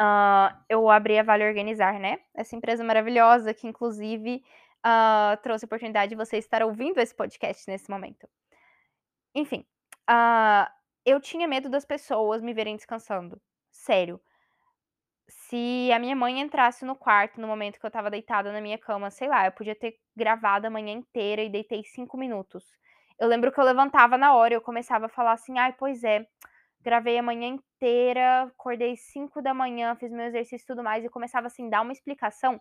uh, 0.00 0.56
eu 0.68 0.90
abri 0.90 1.16
a 1.16 1.22
Vale 1.22 1.46
Organizar, 1.46 2.00
né? 2.00 2.18
Essa 2.34 2.56
empresa 2.56 2.82
maravilhosa 2.82 3.54
que, 3.54 3.68
inclusive, 3.68 4.42
uh, 4.84 5.40
trouxe 5.42 5.64
a 5.64 5.66
oportunidade 5.66 6.10
de 6.10 6.16
você 6.16 6.38
estar 6.38 6.62
ouvindo 6.62 6.98
esse 6.98 7.14
podcast 7.14 7.70
nesse 7.70 7.88
momento. 7.88 8.28
Enfim, 9.34 9.64
uh, 10.10 10.66
eu 11.04 11.20
tinha 11.20 11.48
medo 11.48 11.68
das 11.68 11.84
pessoas 11.84 12.42
me 12.42 12.54
verem 12.54 12.76
descansando. 12.76 13.40
Sério. 13.70 14.20
Se 15.28 15.90
a 15.92 15.98
minha 15.98 16.14
mãe 16.14 16.40
entrasse 16.40 16.84
no 16.84 16.94
quarto 16.94 17.40
no 17.40 17.46
momento 17.46 17.78
que 17.78 17.86
eu 17.86 17.90
tava 17.90 18.10
deitada 18.10 18.52
na 18.52 18.60
minha 18.60 18.78
cama, 18.78 19.10
sei 19.10 19.28
lá, 19.28 19.46
eu 19.46 19.52
podia 19.52 19.74
ter 19.74 19.98
gravado 20.16 20.66
a 20.66 20.70
manhã 20.70 20.92
inteira 20.92 21.42
e 21.42 21.48
deitei 21.48 21.82
cinco 21.84 22.16
minutos. 22.16 22.64
Eu 23.18 23.28
lembro 23.28 23.52
que 23.52 23.58
eu 23.58 23.64
levantava 23.64 24.18
na 24.18 24.34
hora 24.34 24.54
e 24.54 24.56
eu 24.56 24.60
começava 24.60 25.06
a 25.06 25.08
falar 25.08 25.32
assim: 25.32 25.58
ai, 25.58 25.72
pois 25.78 26.04
é, 26.04 26.26
gravei 26.80 27.18
a 27.18 27.22
manhã 27.22 27.48
inteira, 27.48 28.42
acordei 28.44 28.96
cinco 28.96 29.40
da 29.40 29.54
manhã, 29.54 29.94
fiz 29.96 30.10
meu 30.12 30.26
exercício 30.26 30.64
e 30.64 30.66
tudo 30.66 30.82
mais, 30.82 31.04
e 31.04 31.08
começava 31.08 31.46
assim, 31.46 31.70
dar 31.70 31.82
uma 31.82 31.92
explicação 31.92 32.60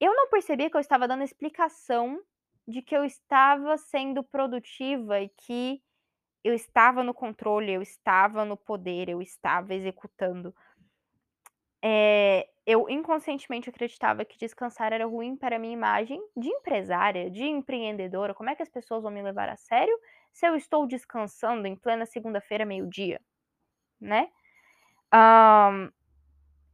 eu 0.00 0.14
não 0.14 0.28
percebi 0.28 0.70
que 0.70 0.76
eu 0.76 0.80
estava 0.80 1.08
dando 1.08 1.24
explicação 1.24 2.20
de 2.66 2.82
que 2.82 2.96
eu 2.96 3.04
estava 3.04 3.76
sendo 3.76 4.22
produtiva 4.22 5.20
e 5.20 5.28
que 5.28 5.82
eu 6.42 6.54
estava 6.54 7.02
no 7.02 7.12
controle, 7.12 7.72
eu 7.72 7.82
estava 7.82 8.44
no 8.44 8.56
poder, 8.56 9.08
eu 9.08 9.20
estava 9.20 9.74
executando. 9.74 10.54
É, 11.82 12.48
eu 12.66 12.88
inconscientemente 12.88 13.70
acreditava 13.70 14.24
que 14.24 14.38
descansar 14.38 14.92
era 14.92 15.06
ruim 15.06 15.36
para 15.36 15.56
a 15.56 15.58
minha 15.58 15.72
imagem 15.72 16.22
de 16.36 16.48
empresária, 16.48 17.30
de 17.30 17.44
empreendedora. 17.44 18.34
Como 18.34 18.50
é 18.50 18.54
que 18.54 18.62
as 18.62 18.68
pessoas 18.68 19.02
vão 19.02 19.12
me 19.12 19.22
levar 19.22 19.48
a 19.48 19.56
sério 19.56 19.96
se 20.32 20.46
eu 20.46 20.54
estou 20.54 20.86
descansando 20.86 21.66
em 21.66 21.76
plena 21.76 22.04
segunda-feira, 22.04 22.64
meio-dia? 22.64 23.20
Né? 24.00 24.28
Um, 25.14 25.90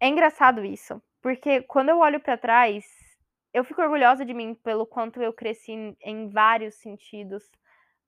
é 0.00 0.08
engraçado 0.08 0.64
isso, 0.64 1.00
porque 1.22 1.62
quando 1.62 1.90
eu 1.90 1.98
olho 1.98 2.20
para 2.20 2.36
trás, 2.36 2.84
eu 3.52 3.62
fico 3.62 3.80
orgulhosa 3.80 4.24
de 4.24 4.34
mim 4.34 4.54
pelo 4.54 4.84
quanto 4.84 5.22
eu 5.22 5.32
cresci 5.32 5.96
em, 6.00 6.28
vários 6.28 6.74
sentidos. 6.74 7.48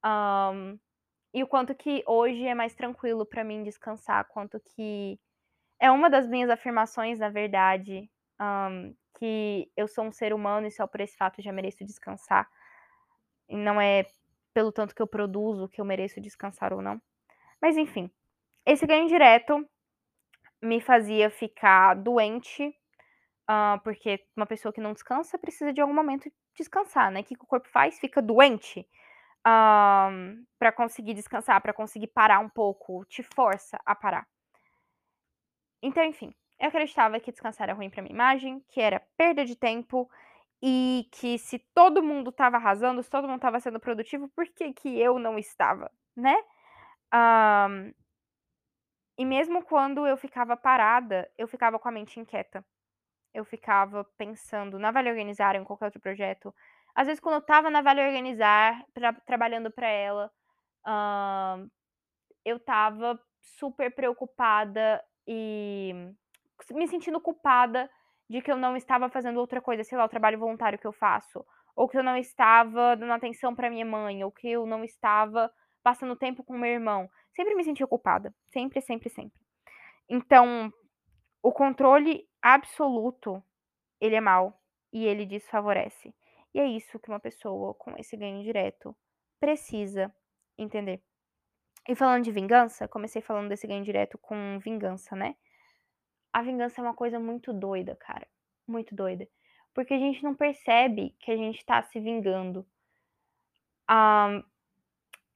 Um, 0.04 0.76
e 1.36 1.42
o 1.42 1.46
quanto 1.46 1.74
que 1.74 2.02
hoje 2.06 2.46
é 2.46 2.54
mais 2.54 2.74
tranquilo 2.74 3.26
para 3.26 3.44
mim 3.44 3.62
descansar, 3.62 4.24
quanto 4.24 4.58
que 4.58 5.20
é 5.78 5.90
uma 5.90 6.08
das 6.08 6.26
minhas 6.26 6.48
afirmações, 6.48 7.18
na 7.18 7.28
verdade, 7.28 8.10
um, 8.40 8.94
que 9.18 9.70
eu 9.76 9.86
sou 9.86 10.04
um 10.04 10.10
ser 10.10 10.32
humano 10.32 10.66
e 10.66 10.70
só 10.70 10.86
por 10.86 10.98
esse 11.02 11.14
fato 11.14 11.42
já 11.42 11.52
mereço 11.52 11.84
descansar. 11.84 12.48
E 13.50 13.54
não 13.54 13.78
é 13.78 14.06
pelo 14.54 14.72
tanto 14.72 14.94
que 14.94 15.02
eu 15.02 15.06
produzo 15.06 15.68
que 15.68 15.78
eu 15.78 15.84
mereço 15.84 16.22
descansar 16.22 16.72
ou 16.72 16.80
não. 16.80 16.98
Mas 17.60 17.76
enfim, 17.76 18.10
esse 18.64 18.86
ganho 18.86 19.06
direto 19.06 19.62
me 20.62 20.80
fazia 20.80 21.28
ficar 21.28 21.96
doente 21.96 22.74
Uh, 23.48 23.78
porque 23.84 24.26
uma 24.36 24.44
pessoa 24.44 24.72
que 24.72 24.80
não 24.80 24.92
descansa 24.92 25.38
precisa 25.38 25.72
de 25.72 25.80
algum 25.80 25.94
momento 25.94 26.28
descansar, 26.56 27.12
né? 27.12 27.20
O 27.20 27.24
que, 27.24 27.34
o 27.34 27.46
corpo 27.46 27.68
faz? 27.68 27.96
Fica 27.96 28.20
doente 28.20 28.84
uh, 29.46 30.44
para 30.58 30.72
conseguir 30.72 31.14
descansar, 31.14 31.60
para 31.60 31.72
conseguir 31.72 32.08
parar 32.08 32.40
um 32.40 32.48
pouco, 32.48 33.04
te 33.06 33.22
força 33.22 33.78
a 33.86 33.94
parar. 33.94 34.26
Então, 35.82 36.02
enfim, 36.04 36.34
eu 36.58 36.68
acreditava 36.68 37.20
que 37.20 37.30
descansar 37.30 37.68
era 37.68 37.76
ruim 37.76 37.90
para 37.90 38.02
minha 38.02 38.14
imagem, 38.14 38.64
que 38.68 38.80
era 38.80 39.00
perda 39.16 39.44
de 39.44 39.54
tempo 39.56 40.10
e 40.62 41.08
que 41.12 41.38
se 41.38 41.58
todo 41.74 42.02
mundo 42.02 42.30
estava 42.30 42.56
arrasando, 42.56 43.02
se 43.02 43.10
todo 43.10 43.28
mundo 43.28 43.36
estava 43.36 43.60
sendo 43.60 43.78
produtivo, 43.78 44.28
por 44.30 44.46
que, 44.48 44.72
que 44.72 44.98
eu 44.98 45.18
não 45.18 45.38
estava, 45.38 45.90
né? 46.16 46.34
Um, 47.14 47.92
e 49.18 49.24
mesmo 49.24 49.62
quando 49.64 50.06
eu 50.06 50.16
ficava 50.16 50.56
parada, 50.56 51.30
eu 51.38 51.46
ficava 51.46 51.78
com 51.78 51.88
a 51.88 51.92
mente 51.92 52.18
inquieta 52.18 52.64
eu 53.36 53.44
ficava 53.44 54.02
pensando 54.16 54.78
na 54.78 54.90
Vale 54.90 55.10
Organizar 55.10 55.54
em 55.54 55.64
qualquer 55.64 55.86
outro 55.86 56.00
projeto. 56.00 56.54
Às 56.96 57.06
vezes, 57.06 57.20
quando 57.20 57.34
eu 57.34 57.42
tava 57.42 57.68
na 57.68 57.82
Vale 57.82 58.00
Organizar, 58.00 58.82
pra, 58.94 59.12
trabalhando 59.12 59.70
para 59.70 59.86
ela, 59.86 60.32
uh, 60.86 61.70
eu 62.42 62.58
tava 62.58 63.20
super 63.42 63.94
preocupada 63.94 65.04
e 65.28 65.92
me 66.70 66.88
sentindo 66.88 67.20
culpada 67.20 67.90
de 68.30 68.40
que 68.40 68.50
eu 68.50 68.56
não 68.56 68.74
estava 68.78 69.10
fazendo 69.10 69.38
outra 69.38 69.60
coisa, 69.60 69.84
sei 69.84 69.98
lá, 69.98 70.06
o 70.06 70.08
trabalho 70.08 70.38
voluntário 70.38 70.78
que 70.78 70.86
eu 70.86 70.92
faço, 70.92 71.44
ou 71.76 71.86
que 71.86 71.98
eu 71.98 72.02
não 72.02 72.16
estava 72.16 72.96
dando 72.96 73.12
atenção 73.12 73.54
para 73.54 73.68
minha 73.68 73.84
mãe, 73.84 74.24
ou 74.24 74.32
que 74.32 74.48
eu 74.48 74.64
não 74.64 74.82
estava 74.82 75.52
passando 75.82 76.16
tempo 76.16 76.42
com 76.42 76.56
meu 76.56 76.70
irmão. 76.70 77.10
Sempre 77.34 77.54
me 77.54 77.62
senti 77.62 77.86
culpada, 77.86 78.34
sempre, 78.48 78.80
sempre, 78.80 79.10
sempre. 79.10 79.38
Então, 80.08 80.72
o 81.42 81.52
controle 81.52 82.26
absoluto, 82.40 83.42
ele 84.00 84.16
é 84.16 84.20
mal 84.20 84.58
e 84.90 85.04
ele 85.04 85.26
desfavorece. 85.26 86.14
E 86.56 86.58
é 86.58 86.66
isso 86.66 86.98
que 86.98 87.10
uma 87.10 87.20
pessoa 87.20 87.74
com 87.74 87.94
esse 87.98 88.16
ganho 88.16 88.42
direto 88.42 88.96
precisa 89.38 90.10
entender. 90.56 91.02
E 91.86 91.94
falando 91.94 92.24
de 92.24 92.32
vingança, 92.32 92.88
comecei 92.88 93.20
falando 93.20 93.50
desse 93.50 93.66
ganho 93.66 93.84
direto 93.84 94.16
com 94.16 94.58
vingança, 94.58 95.14
né? 95.14 95.36
A 96.32 96.40
vingança 96.40 96.80
é 96.80 96.82
uma 96.82 96.94
coisa 96.94 97.20
muito 97.20 97.52
doida, 97.52 97.94
cara. 97.94 98.26
Muito 98.66 98.94
doida. 98.94 99.28
Porque 99.74 99.92
a 99.92 99.98
gente 99.98 100.24
não 100.24 100.34
percebe 100.34 101.14
que 101.20 101.30
a 101.30 101.36
gente 101.36 101.62
tá 101.62 101.82
se 101.82 102.00
vingando. 102.00 102.66
Um, 103.90 104.42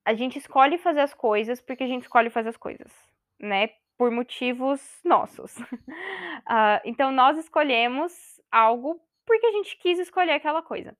a 0.02 0.14
gente 0.14 0.38
escolhe 0.38 0.78
fazer 0.78 1.00
as 1.00 1.12
coisas 1.12 1.60
porque 1.60 1.84
a 1.84 1.86
gente 1.86 2.04
escolhe 2.04 2.30
fazer 2.30 2.48
as 2.48 2.56
coisas, 2.56 2.90
né? 3.38 3.68
por 4.00 4.10
motivos 4.10 4.80
nossos. 5.04 5.54
Uh, 5.58 6.80
então, 6.86 7.12
nós 7.12 7.36
escolhemos 7.36 8.40
algo 8.50 8.98
porque 9.30 9.46
a 9.46 9.52
gente 9.52 9.78
quis 9.78 9.96
escolher 10.00 10.32
aquela 10.32 10.60
coisa. 10.60 10.92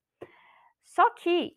Só 0.85 1.11
que, 1.11 1.57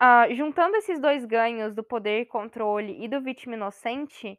uh, 0.00 0.32
juntando 0.32 0.76
esses 0.76 1.00
dois 1.00 1.24
ganhos 1.24 1.74
do 1.74 1.82
poder 1.82 2.26
controle 2.26 3.04
e 3.04 3.08
do 3.08 3.20
vítima 3.20 3.56
inocente, 3.56 4.38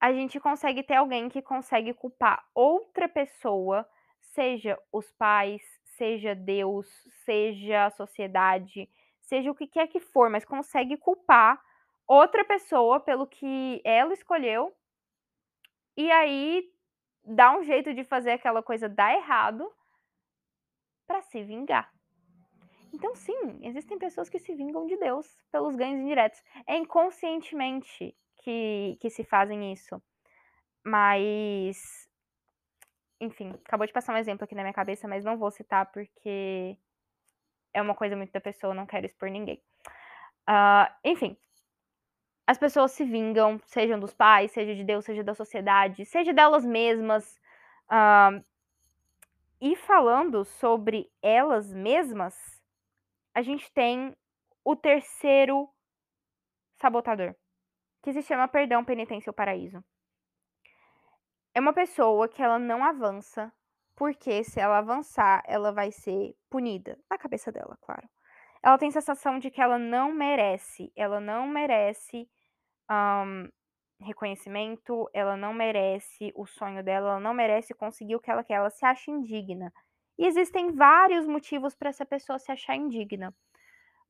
a 0.00 0.10
gente 0.10 0.40
consegue 0.40 0.82
ter 0.82 0.94
alguém 0.94 1.28
que 1.28 1.42
consegue 1.42 1.92
culpar 1.92 2.42
outra 2.54 3.06
pessoa, 3.10 3.86
seja 4.20 4.78
os 4.90 5.12
pais, 5.12 5.60
seja 5.98 6.34
Deus, 6.34 6.86
seja 7.26 7.84
a 7.84 7.90
sociedade, 7.90 8.88
seja 9.20 9.50
o 9.50 9.54
que 9.54 9.66
quer 9.66 9.86
que 9.86 10.00
for, 10.00 10.30
mas 10.30 10.46
consegue 10.46 10.96
culpar 10.96 11.62
outra 12.08 12.42
pessoa 12.42 13.00
pelo 13.00 13.26
que 13.26 13.82
ela 13.84 14.14
escolheu 14.14 14.74
e 15.94 16.10
aí 16.10 16.64
dá 17.22 17.54
um 17.54 17.62
jeito 17.62 17.92
de 17.92 18.02
fazer 18.02 18.30
aquela 18.30 18.62
coisa 18.62 18.88
dar 18.88 19.12
errado 19.12 19.70
para 21.12 21.20
se 21.20 21.44
vingar. 21.44 21.92
Então, 22.90 23.14
sim, 23.14 23.58
existem 23.60 23.98
pessoas 23.98 24.30
que 24.30 24.38
se 24.38 24.54
vingam 24.54 24.86
de 24.86 24.96
Deus 24.96 25.26
pelos 25.50 25.76
ganhos 25.76 26.00
indiretos. 26.00 26.42
É 26.66 26.74
inconscientemente 26.74 28.16
que, 28.36 28.96
que 28.98 29.10
se 29.10 29.22
fazem 29.22 29.74
isso. 29.74 30.02
Mas, 30.82 32.08
enfim, 33.20 33.50
acabou 33.66 33.86
de 33.86 33.92
passar 33.92 34.14
um 34.14 34.16
exemplo 34.16 34.44
aqui 34.44 34.54
na 34.54 34.62
minha 34.62 34.72
cabeça, 34.72 35.06
mas 35.06 35.22
não 35.22 35.36
vou 35.36 35.50
citar 35.50 35.92
porque 35.92 36.78
é 37.74 37.82
uma 37.82 37.94
coisa 37.94 38.16
muito 38.16 38.32
da 38.32 38.40
pessoa, 38.40 38.74
não 38.74 38.86
quero 38.86 39.04
expor 39.04 39.28
ninguém. 39.28 39.62
Uh, 40.48 40.88
enfim, 41.04 41.36
as 42.46 42.56
pessoas 42.56 42.92
se 42.92 43.04
vingam, 43.04 43.60
sejam 43.66 44.00
dos 44.00 44.14
pais, 44.14 44.50
seja 44.50 44.74
de 44.74 44.82
Deus, 44.82 45.04
seja 45.04 45.22
da 45.22 45.34
sociedade, 45.34 46.06
seja 46.06 46.32
delas 46.32 46.64
mesmas. 46.64 47.38
Uh, 47.90 48.42
e 49.62 49.76
falando 49.76 50.44
sobre 50.44 51.08
elas 51.22 51.72
mesmas, 51.72 52.34
a 53.32 53.42
gente 53.42 53.72
tem 53.72 54.12
o 54.64 54.74
terceiro 54.74 55.72
sabotador, 56.80 57.36
que 58.02 58.12
se 58.12 58.22
chama 58.22 58.48
perdão, 58.48 58.84
penitência 58.84 59.30
ou 59.30 59.34
paraíso. 59.34 59.82
É 61.54 61.60
uma 61.60 61.72
pessoa 61.72 62.28
que 62.28 62.42
ela 62.42 62.58
não 62.58 62.82
avança, 62.82 63.52
porque 63.94 64.42
se 64.42 64.58
ela 64.58 64.78
avançar, 64.78 65.44
ela 65.46 65.70
vai 65.70 65.92
ser 65.92 66.34
punida. 66.50 66.98
Na 67.08 67.16
cabeça 67.16 67.52
dela, 67.52 67.78
claro. 67.82 68.08
Ela 68.64 68.78
tem 68.78 68.90
sensação 68.90 69.38
de 69.38 69.48
que 69.48 69.60
ela 69.60 69.78
não 69.78 70.12
merece, 70.12 70.92
ela 70.96 71.20
não 71.20 71.46
merece 71.46 72.28
um, 72.90 73.48
reconhecimento, 74.02 75.08
ela 75.12 75.36
não 75.36 75.52
merece 75.52 76.32
o 76.34 76.46
sonho 76.46 76.82
dela, 76.82 77.10
ela 77.10 77.20
não 77.20 77.34
merece 77.34 77.74
conseguir 77.74 78.16
o 78.16 78.20
que 78.20 78.30
ela 78.30 78.44
quer, 78.44 78.54
ela 78.54 78.70
se 78.70 78.84
acha 78.84 79.10
indigna. 79.10 79.72
E 80.18 80.26
existem 80.26 80.72
vários 80.72 81.26
motivos 81.26 81.74
para 81.74 81.88
essa 81.88 82.04
pessoa 82.04 82.38
se 82.38 82.52
achar 82.52 82.76
indigna. 82.76 83.34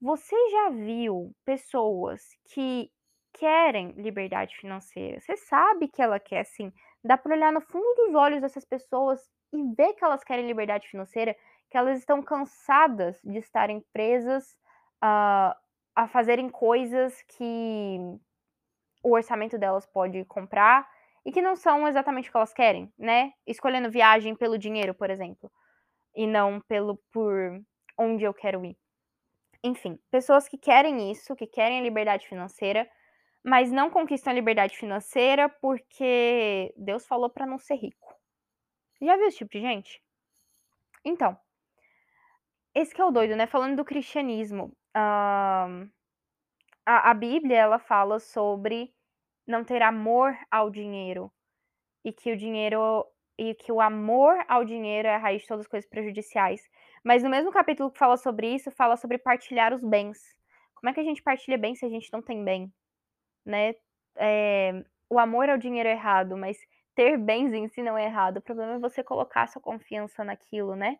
Você 0.01 0.37
já 0.51 0.71
viu 0.71 1.35
pessoas 1.45 2.37
que 2.53 2.91
querem 3.33 3.93
liberdade 3.93 4.57
financeira? 4.57 5.21
Você 5.21 5.37
sabe 5.37 5.89
que 5.89 6.03
ela 6.03 6.19
quer, 6.19 6.45
sim. 6.45 6.73
Dá 7.05 7.17
para 7.17 7.35
olhar 7.35 7.53
no 7.53 7.61
fundo 7.61 8.07
dos 8.07 8.15
olhos 8.15 8.41
dessas 8.41 8.65
pessoas 8.65 9.21
e 9.53 9.63
ver 9.75 9.95
que 9.95 10.05
elas 10.05 10.25
querem 10.25 10.47
liberdade 10.47 10.89
financeira, 10.89 11.37
que 11.71 11.77
elas 11.77 11.99
estão 11.99 12.23
cansadas 12.23 13.21
de 13.23 13.39
estarem 13.39 13.85
presas 13.93 14.53
uh, 15.03 15.55
a 15.95 16.09
fazerem 16.09 16.49
coisas 16.49 17.23
que 17.23 17.99
o 19.03 19.15
orçamento 19.15 19.59
delas 19.59 19.87
pode 19.87 20.25
comprar 20.27 20.89
e 21.25 21.33
que 21.33 21.43
não 21.43 21.57
são 21.57 21.87
exatamente 21.87 22.29
o 22.29 22.33
que 22.33 22.37
elas 22.37 22.53
querem, 22.53 22.93
né? 22.99 23.33
Escolhendo 23.47 23.91
viagem 23.91 24.35
pelo 24.35 24.59
dinheiro, 24.59 24.95
por 24.95 25.11
exemplo, 25.11 25.51
e 26.15 26.27
não 26.27 26.61
pelo 26.61 26.97
por 27.13 27.61
onde 27.99 28.25
eu 28.25 28.35
quero 28.35 28.65
ir. 28.65 28.77
Enfim, 29.63 29.99
pessoas 30.11 30.49
que 30.49 30.59
querem 30.59 31.11
isso, 31.11 31.37
que 31.37 31.47
querem 31.47 31.79
a 31.79 31.83
liberdade 31.83 32.27
financeira, 32.27 32.89
mas 33.45 33.71
não 33.71 33.91
conquistam 33.91 34.33
a 34.33 34.35
liberdade 34.35 34.77
financeira 34.77 35.49
porque 35.49 36.73
Deus 36.77 37.07
falou 37.07 37.31
para 37.31 37.47
não 37.47 37.59
ser 37.59 37.77
rico. 37.77 38.17
Já 39.01 39.17
viu 39.17 39.27
esse 39.27 39.39
tipo 39.39 39.53
de 39.53 39.61
gente? 39.61 40.03
Então, 41.05 41.37
esse 42.75 42.95
que 42.95 43.01
é 43.01 43.05
o 43.05 43.11
doido, 43.11 43.37
né? 43.37 43.47
Falando 43.47 43.77
do 43.77 43.85
cristianismo, 43.85 44.77
uh, 44.97 45.89
a, 46.87 47.11
a 47.11 47.15
Bíblia 47.15 47.57
ela 47.57 47.79
fala 47.79 48.19
sobre 48.19 48.93
não 49.47 49.65
ter 49.65 49.83
amor 49.83 50.37
ao 50.51 50.71
dinheiro 50.71 51.33
e 52.05 52.13
que 52.13 52.33
o 52.33 52.37
dinheiro 52.37 53.05
e 53.39 53.55
que 53.55 53.73
o 53.73 53.81
amor 53.81 54.45
ao 54.47 54.65
dinheiro 54.65 55.09
é 55.09 55.15
a 55.15 55.19
raiz 55.19 55.43
de 55.43 55.49
todas 55.49 55.65
as 55.65 55.71
coisas 55.71 55.89
prejudiciais. 55.89 56.61
Mas 57.03 57.23
no 57.23 57.31
mesmo 57.31 57.51
capítulo 57.51 57.91
que 57.91 57.99
fala 57.99 58.17
sobre 58.17 58.55
isso, 58.55 58.71
fala 58.71 58.97
sobre 58.97 59.19
partilhar 59.19 59.73
os 59.73 59.83
bens. 59.83 60.19
Como 60.75 60.91
é 60.91 60.93
que 60.93 61.01
a 61.01 61.05
gente 61.05 61.23
partilha 61.23 61.59
bem 61.59 61.75
se 61.75 61.85
a 61.85 61.89
gente 61.89 62.13
não 62.13 62.23
tem 62.23 62.45
bem? 62.45 62.73
Né? 63.45 63.75
É, 64.17 64.85
o 65.09 65.19
amor 65.19 65.49
ao 65.49 65.59
dinheiro 65.59 65.89
é 65.89 65.93
errado, 65.93 66.37
mas 66.37 66.59
ter 66.95 67.17
bens 67.17 67.53
em 67.53 67.69
si 67.69 67.83
não 67.83 67.97
é 67.97 68.05
errado. 68.05 68.37
O 68.37 68.43
problema 68.43 68.75
é 68.75 68.79
você 68.79 69.03
colocar 69.03 69.49
sua 69.49 69.63
confiança 69.63 70.23
naquilo, 70.23 70.77
né? 70.77 70.99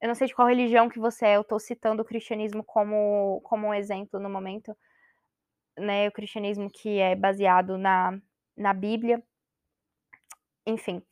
Eu 0.00 0.08
não 0.08 0.14
sei 0.14 0.26
de 0.28 0.34
qual 0.34 0.46
religião 0.46 0.88
que 0.88 0.98
você 0.98 1.26
é, 1.26 1.36
eu 1.36 1.40
estou 1.40 1.58
citando 1.58 2.02
o 2.02 2.04
cristianismo 2.04 2.62
como, 2.64 3.40
como 3.44 3.68
um 3.68 3.74
exemplo 3.74 4.20
no 4.20 4.30
momento, 4.30 4.76
né, 5.78 6.08
o 6.08 6.12
cristianismo 6.12 6.70
que 6.70 6.98
é 6.98 7.14
baseado 7.14 7.78
na, 7.78 8.18
na 8.56 8.72
Bíblia. 8.72 9.22
Enfim. 10.66 11.02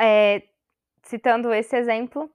É, 0.00 0.42
citando 1.02 1.52
esse 1.52 1.76
exemplo, 1.76 2.30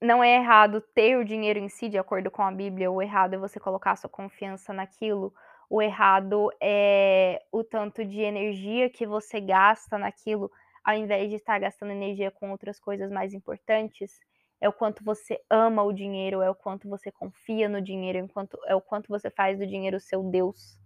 não 0.00 0.22
é 0.22 0.36
errado 0.36 0.80
ter 0.80 1.16
o 1.16 1.24
dinheiro 1.24 1.58
em 1.58 1.68
si, 1.68 1.88
de 1.88 1.98
acordo 1.98 2.30
com 2.30 2.42
a 2.42 2.50
Bíblia, 2.52 2.90
o 2.90 3.00
errado 3.02 3.34
é 3.34 3.38
você 3.38 3.58
colocar 3.58 3.96
sua 3.96 4.10
confiança 4.10 4.72
naquilo, 4.72 5.32
o 5.68 5.82
errado 5.82 6.50
é 6.60 7.42
o 7.50 7.64
tanto 7.64 8.04
de 8.04 8.20
energia 8.20 8.88
que 8.90 9.06
você 9.06 9.40
gasta 9.40 9.98
naquilo, 9.98 10.50
ao 10.84 10.94
invés 10.94 11.28
de 11.30 11.36
estar 11.36 11.58
gastando 11.58 11.92
energia 11.92 12.30
com 12.30 12.50
outras 12.50 12.78
coisas 12.78 13.10
mais 13.10 13.34
importantes 13.34 14.20
é 14.60 14.68
o 14.68 14.72
quanto 14.72 15.04
você 15.04 15.40
ama 15.50 15.82
o 15.82 15.92
dinheiro, 15.92 16.40
é 16.40 16.50
o 16.50 16.54
quanto 16.54 16.88
você 16.88 17.10
confia 17.12 17.68
no 17.68 17.80
dinheiro, 17.80 18.18
enquanto, 18.18 18.58
é 18.66 18.74
o 18.74 18.80
quanto 18.80 19.08
você 19.08 19.30
faz 19.30 19.58
do 19.58 19.66
dinheiro 19.66 19.96
o 19.96 20.00
seu 20.00 20.22
Deus. 20.22 20.78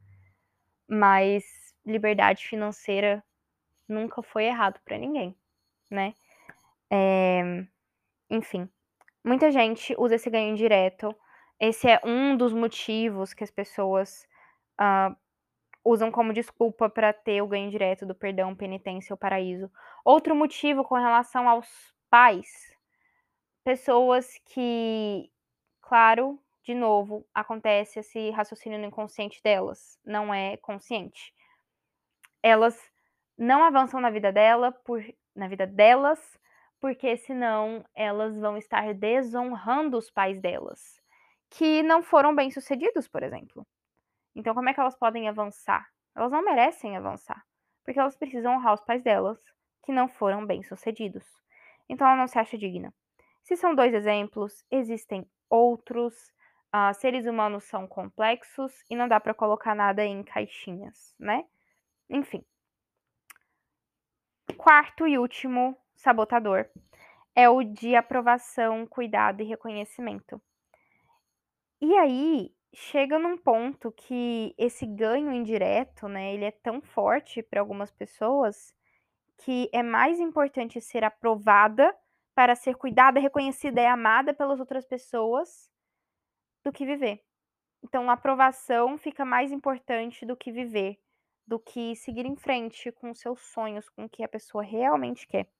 Mas 0.88 1.44
liberdade 1.86 2.46
financeira 2.46 3.22
nunca 3.88 4.22
foi 4.22 4.44
errado 4.44 4.80
para 4.84 4.98
ninguém, 4.98 5.36
né? 5.90 6.14
É, 6.90 7.64
enfim, 8.28 8.68
muita 9.24 9.50
gente 9.52 9.94
usa 9.98 10.16
esse 10.16 10.28
ganho 10.28 10.50
indireto. 10.50 11.14
Esse 11.58 11.88
é 11.88 12.00
um 12.04 12.36
dos 12.36 12.52
motivos 12.52 13.32
que 13.32 13.44
as 13.44 13.50
pessoas 13.50 14.26
uh, 14.80 15.14
usam 15.84 16.10
como 16.10 16.32
desculpa 16.32 16.88
para 16.88 17.12
ter 17.12 17.42
o 17.42 17.46
ganho 17.46 17.70
direto 17.70 18.04
do 18.04 18.14
perdão, 18.14 18.56
penitência 18.56 19.12
ou 19.12 19.18
paraíso. 19.18 19.70
Outro 20.04 20.34
motivo 20.34 20.82
com 20.82 20.96
relação 20.96 21.48
aos 21.48 21.68
pais 22.08 22.48
pessoas 23.64 24.38
que, 24.46 25.30
claro, 25.80 26.38
de 26.64 26.74
novo, 26.74 27.26
acontece 27.34 28.00
esse 28.00 28.30
raciocínio 28.30 28.78
no 28.78 28.86
inconsciente 28.86 29.40
delas, 29.42 29.98
não 30.04 30.32
é 30.32 30.56
consciente. 30.58 31.32
Elas 32.42 32.78
não 33.36 33.64
avançam 33.64 34.00
na 34.00 34.10
vida 34.10 34.32
dela 34.32 34.72
por 34.72 35.02
na 35.34 35.48
vida 35.48 35.66
delas, 35.66 36.38
porque 36.80 37.16
senão 37.16 37.84
elas 37.94 38.38
vão 38.40 38.56
estar 38.56 38.92
desonrando 38.94 39.96
os 39.96 40.10
pais 40.10 40.40
delas, 40.40 41.00
que 41.50 41.82
não 41.82 42.02
foram 42.02 42.34
bem-sucedidos, 42.34 43.08
por 43.08 43.22
exemplo. 43.22 43.66
Então, 44.34 44.54
como 44.54 44.68
é 44.68 44.74
que 44.74 44.80
elas 44.80 44.96
podem 44.96 45.28
avançar? 45.28 45.86
Elas 46.14 46.32
não 46.32 46.44
merecem 46.44 46.96
avançar, 46.96 47.42
porque 47.84 48.00
elas 48.00 48.16
precisam 48.16 48.54
honrar 48.54 48.74
os 48.74 48.84
pais 48.84 49.02
delas, 49.02 49.38
que 49.84 49.92
não 49.92 50.08
foram 50.08 50.46
bem-sucedidos. 50.46 51.24
Então, 51.88 52.06
ela 52.06 52.16
não 52.16 52.28
se 52.28 52.38
acha 52.38 52.58
digna. 52.58 52.92
Se 53.50 53.56
são 53.56 53.74
dois 53.74 53.92
exemplos, 53.92 54.64
existem 54.70 55.28
outros. 55.48 56.32
Uh, 56.72 56.94
seres 56.94 57.26
humanos 57.26 57.64
são 57.64 57.84
complexos 57.84 58.72
e 58.88 58.94
não 58.94 59.08
dá 59.08 59.18
para 59.18 59.34
colocar 59.34 59.74
nada 59.74 60.04
em 60.04 60.22
caixinhas, 60.22 61.16
né? 61.18 61.44
Enfim. 62.08 62.44
Quarto 64.56 65.04
e 65.04 65.18
último 65.18 65.76
sabotador 65.96 66.64
é 67.34 67.48
o 67.48 67.64
de 67.64 67.96
aprovação, 67.96 68.86
cuidado 68.86 69.42
e 69.42 69.46
reconhecimento. 69.46 70.40
E 71.80 71.92
aí 71.96 72.54
chega 72.72 73.18
num 73.18 73.36
ponto 73.36 73.90
que 73.90 74.54
esse 74.56 74.86
ganho 74.86 75.32
indireto, 75.32 76.06
né, 76.06 76.32
ele 76.34 76.44
é 76.44 76.52
tão 76.52 76.80
forte 76.80 77.42
para 77.42 77.60
algumas 77.60 77.90
pessoas 77.90 78.72
que 79.38 79.68
é 79.72 79.82
mais 79.82 80.20
importante 80.20 80.80
ser 80.80 81.02
aprovada 81.02 81.92
para 82.40 82.54
ser 82.54 82.74
cuidada, 82.74 83.20
reconhecida 83.20 83.82
e 83.82 83.86
amada 83.86 84.32
pelas 84.32 84.58
outras 84.60 84.86
pessoas 84.86 85.70
do 86.64 86.72
que 86.72 86.86
viver. 86.86 87.22
Então, 87.84 88.08
a 88.08 88.14
aprovação 88.14 88.96
fica 88.96 89.26
mais 89.26 89.52
importante 89.52 90.24
do 90.24 90.34
que 90.34 90.50
viver, 90.50 90.98
do 91.46 91.58
que 91.58 91.94
seguir 91.96 92.24
em 92.24 92.34
frente 92.36 92.90
com 92.92 93.12
seus 93.12 93.42
sonhos, 93.52 93.90
com 93.90 94.06
o 94.06 94.08
que 94.08 94.24
a 94.24 94.28
pessoa 94.28 94.62
realmente 94.64 95.26
quer. 95.26 95.50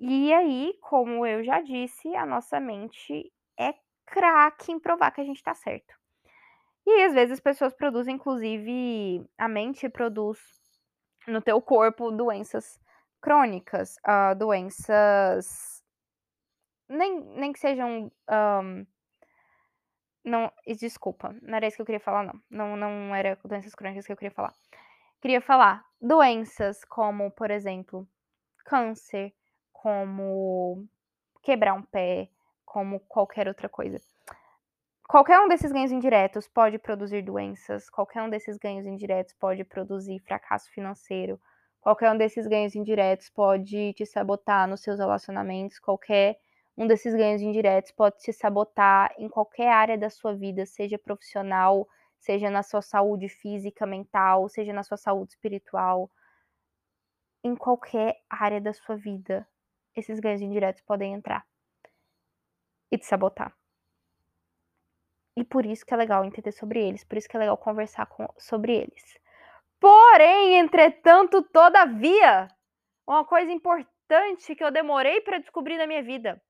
E 0.00 0.32
aí, 0.32 0.72
como 0.80 1.26
eu 1.26 1.44
já 1.44 1.60
disse, 1.60 2.16
a 2.16 2.24
nossa 2.24 2.58
mente 2.58 3.30
é 3.60 3.74
craque 4.06 4.72
em 4.72 4.80
provar 4.80 5.10
que 5.10 5.20
a 5.20 5.24
gente 5.24 5.36
está 5.36 5.54
certo. 5.54 5.94
E 6.86 7.02
às 7.02 7.12
vezes 7.12 7.32
as 7.32 7.40
pessoas 7.40 7.74
produzem, 7.74 8.14
inclusive, 8.14 9.22
a 9.36 9.46
mente 9.46 9.86
produz 9.90 10.40
no 11.26 11.42
teu 11.42 11.60
corpo 11.60 12.10
doenças 12.10 12.80
crônicas, 13.20 13.96
uh, 13.98 14.34
doenças. 14.36 15.82
Nem, 16.88 17.20
nem 17.20 17.52
que 17.52 17.58
sejam. 17.58 18.10
Um, 18.30 18.86
não, 20.24 20.52
desculpa, 20.78 21.34
não 21.42 21.56
era 21.56 21.66
isso 21.66 21.76
que 21.76 21.82
eu 21.82 21.86
queria 21.86 22.00
falar, 22.00 22.24
não. 22.24 22.40
Não, 22.50 22.76
não 22.76 23.14
era 23.14 23.38
doenças 23.44 23.74
crônicas 23.74 24.06
que 24.06 24.12
eu 24.12 24.16
queria 24.16 24.34
falar. 24.34 24.52
Queria 25.20 25.40
falar 25.40 25.84
doenças 26.00 26.84
como, 26.84 27.30
por 27.30 27.50
exemplo, 27.50 28.06
câncer, 28.64 29.34
como 29.72 30.86
quebrar 31.42 31.74
um 31.74 31.82
pé, 31.82 32.28
como 32.64 33.00
qualquer 33.00 33.48
outra 33.48 33.68
coisa. 33.68 33.98
Qualquer 35.08 35.40
um 35.40 35.48
desses 35.48 35.72
ganhos 35.72 35.90
indiretos 35.90 36.46
pode 36.46 36.78
produzir 36.78 37.22
doenças, 37.22 37.88
qualquer 37.88 38.22
um 38.22 38.28
desses 38.28 38.58
ganhos 38.58 38.86
indiretos 38.86 39.32
pode 39.32 39.64
produzir 39.64 40.18
fracasso 40.20 40.70
financeiro, 40.70 41.40
Qualquer 41.80 42.12
um 42.12 42.18
desses 42.18 42.46
ganhos 42.46 42.74
indiretos 42.74 43.30
pode 43.30 43.92
te 43.94 44.04
sabotar 44.04 44.68
nos 44.68 44.82
seus 44.82 44.98
relacionamentos, 44.98 45.78
qualquer 45.78 46.38
um 46.76 46.86
desses 46.86 47.14
ganhos 47.14 47.42
indiretos 47.42 47.90
pode 47.92 48.18
te 48.18 48.32
sabotar 48.32 49.12
em 49.18 49.28
qualquer 49.28 49.68
área 49.68 49.98
da 49.98 50.10
sua 50.10 50.34
vida, 50.34 50.66
seja 50.66 50.98
profissional, 50.98 51.88
seja 52.18 52.50
na 52.50 52.62
sua 52.62 52.82
saúde 52.82 53.28
física, 53.28 53.86
mental, 53.86 54.48
seja 54.48 54.72
na 54.72 54.82
sua 54.82 54.96
saúde 54.96 55.32
espiritual, 55.32 56.10
em 57.42 57.54
qualquer 57.54 58.20
área 58.28 58.60
da 58.60 58.72
sua 58.72 58.96
vida, 58.96 59.46
esses 59.94 60.20
ganhos 60.20 60.40
indiretos 60.40 60.82
podem 60.82 61.14
entrar 61.14 61.46
e 62.90 62.98
te 62.98 63.06
sabotar. 63.06 63.54
E 65.36 65.44
por 65.44 65.64
isso 65.64 65.86
que 65.86 65.94
é 65.94 65.96
legal 65.96 66.24
entender 66.24 66.52
sobre 66.52 66.80
eles, 66.86 67.04
por 67.04 67.16
isso 67.16 67.28
que 67.28 67.36
é 67.36 67.40
legal 67.40 67.56
conversar 67.56 68.06
com, 68.06 68.28
sobre 68.36 68.74
eles. 68.74 69.18
Porém, 69.80 70.58
entretanto, 70.58 71.42
todavia, 71.42 72.48
uma 73.06 73.24
coisa 73.24 73.50
importante 73.52 74.54
que 74.54 74.64
eu 74.64 74.70
demorei 74.70 75.20
para 75.20 75.38
descobrir 75.38 75.76
na 75.76 75.86
minha 75.86 76.02
vida. 76.02 76.42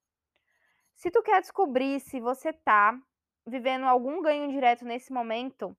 Se 0.95 1.11
tu 1.11 1.23
quer 1.23 1.41
descobrir 1.41 2.01
se 2.01 2.21
você 2.21 2.53
tá 2.53 2.99
vivendo 3.47 3.85
algum 3.85 4.21
ganho 4.23 4.49
direto 4.51 4.85
nesse 4.85 5.13
momento, 5.13 5.77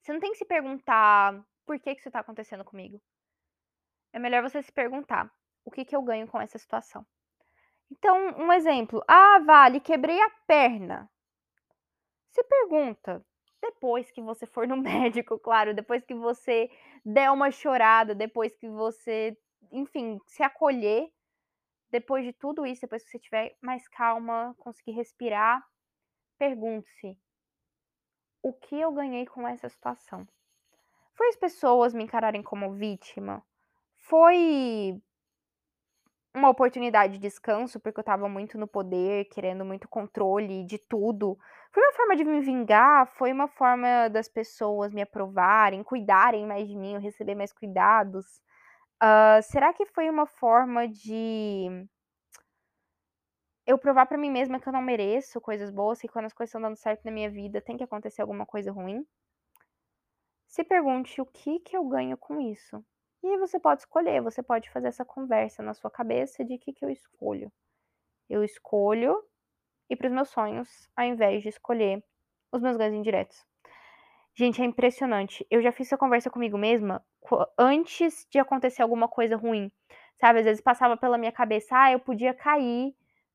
você 0.00 0.12
não 0.12 0.20
tem 0.20 0.32
que 0.32 0.38
se 0.38 0.44
perguntar 0.44 1.44
por 1.66 1.78
que, 1.78 1.94
que 1.94 2.00
isso 2.00 2.10
tá 2.10 2.20
acontecendo 2.20 2.64
comigo. 2.64 3.02
É 4.12 4.18
melhor 4.18 4.42
você 4.42 4.62
se 4.62 4.72
perguntar 4.72 5.30
o 5.64 5.70
que, 5.70 5.84
que 5.84 5.94
eu 5.94 6.02
ganho 6.02 6.26
com 6.26 6.40
essa 6.40 6.58
situação. 6.58 7.06
Então, 7.90 8.16
um 8.38 8.52
exemplo. 8.52 9.02
Ah, 9.06 9.38
vale, 9.40 9.80
quebrei 9.80 10.20
a 10.20 10.30
perna. 10.46 11.10
Se 12.30 12.42
pergunta, 12.44 13.24
depois 13.60 14.10
que 14.10 14.20
você 14.22 14.46
for 14.46 14.66
no 14.66 14.76
médico, 14.80 15.38
claro, 15.38 15.74
depois 15.74 16.04
que 16.04 16.14
você 16.14 16.70
der 17.04 17.30
uma 17.30 17.50
chorada, 17.50 18.14
depois 18.14 18.54
que 18.56 18.68
você, 18.68 19.36
enfim, 19.72 20.18
se 20.26 20.42
acolher, 20.42 21.10
depois 21.90 22.24
de 22.24 22.32
tudo 22.32 22.66
isso, 22.66 22.82
depois 22.82 23.02
que 23.02 23.10
você 23.10 23.18
tiver 23.18 23.56
mais 23.60 23.88
calma, 23.88 24.54
conseguir 24.58 24.92
respirar, 24.92 25.66
pergunte-se: 26.38 27.18
o 28.42 28.52
que 28.52 28.78
eu 28.78 28.92
ganhei 28.92 29.26
com 29.26 29.46
essa 29.46 29.68
situação? 29.68 30.26
Foi 31.14 31.28
as 31.28 31.36
pessoas 31.36 31.94
me 31.94 32.04
encararem 32.04 32.42
como 32.42 32.72
vítima? 32.72 33.44
Foi 33.96 35.02
uma 36.38 36.48
oportunidade 36.50 37.14
de 37.14 37.18
descanso, 37.18 37.80
porque 37.80 37.98
eu 37.98 38.02
estava 38.02 38.28
muito 38.28 38.56
no 38.56 38.66
poder, 38.66 39.26
querendo 39.26 39.64
muito 39.64 39.88
controle 39.88 40.64
de 40.64 40.78
tudo. 40.78 41.38
Foi 41.72 41.82
uma 41.82 41.92
forma 41.92 42.16
de 42.16 42.24
me 42.24 42.40
vingar, 42.40 43.06
foi 43.06 43.32
uma 43.32 43.48
forma 43.48 44.08
das 44.08 44.28
pessoas 44.28 44.92
me 44.92 45.02
aprovarem, 45.02 45.82
cuidarem 45.82 46.46
mais 46.46 46.68
de 46.68 46.76
mim, 46.76 46.94
eu 46.94 47.00
receber 47.00 47.34
mais 47.34 47.52
cuidados. 47.52 48.24
Uh, 49.02 49.42
será 49.42 49.72
que 49.72 49.86
foi 49.86 50.08
uma 50.10 50.26
forma 50.26 50.88
de 50.88 51.86
eu 53.66 53.78
provar 53.78 54.06
para 54.06 54.18
mim 54.18 54.30
mesma 54.30 54.58
que 54.58 54.68
eu 54.68 54.72
não 54.72 54.82
mereço 54.82 55.40
coisas 55.40 55.70
boas, 55.70 56.00
que 56.00 56.08
quando 56.08 56.24
as 56.24 56.32
coisas 56.32 56.50
estão 56.50 56.62
dando 56.62 56.76
certo 56.76 57.04
na 57.04 57.10
minha 57.10 57.30
vida 57.30 57.60
tem 57.60 57.76
que 57.76 57.84
acontecer 57.84 58.22
alguma 58.22 58.46
coisa 58.46 58.72
ruim? 58.72 59.06
Se 60.46 60.64
pergunte 60.64 61.20
o 61.20 61.26
que 61.26 61.60
que 61.60 61.76
eu 61.76 61.84
ganho 61.86 62.16
com 62.16 62.40
isso. 62.40 62.82
E 63.22 63.26
aí 63.26 63.38
você 63.38 63.58
pode 63.58 63.82
escolher, 63.82 64.22
você 64.22 64.42
pode 64.42 64.70
fazer 64.70 64.88
essa 64.88 65.04
conversa 65.04 65.62
na 65.62 65.74
sua 65.74 65.90
cabeça 65.90 66.44
de 66.44 66.56
que 66.58 66.72
que 66.72 66.84
eu 66.84 66.90
escolho. 66.90 67.52
Eu 68.28 68.44
escolho 68.44 69.22
ir 69.90 69.96
para 69.96 70.06
os 70.08 70.12
meus 70.12 70.28
sonhos, 70.28 70.88
ao 70.96 71.04
invés 71.04 71.42
de 71.42 71.48
escolher 71.48 72.02
os 72.52 72.62
meus 72.62 72.76
ganhos 72.76 72.94
indiretos. 72.94 73.44
Gente, 74.34 74.62
é 74.62 74.64
impressionante. 74.64 75.44
Eu 75.50 75.60
já 75.60 75.72
fiz 75.72 75.88
essa 75.88 75.98
conversa 75.98 76.30
comigo 76.30 76.56
mesma 76.56 77.04
antes 77.58 78.26
de 78.30 78.38
acontecer 78.38 78.82
alguma 78.82 79.08
coisa 79.08 79.36
ruim. 79.36 79.70
Sabe, 80.20 80.40
às 80.40 80.44
vezes 80.44 80.62
passava 80.62 80.96
pela 80.96 81.18
minha 81.18 81.32
cabeça, 81.32 81.74
ah, 81.76 81.92
eu 81.92 82.00
podia 82.00 82.32
cair 82.32 82.94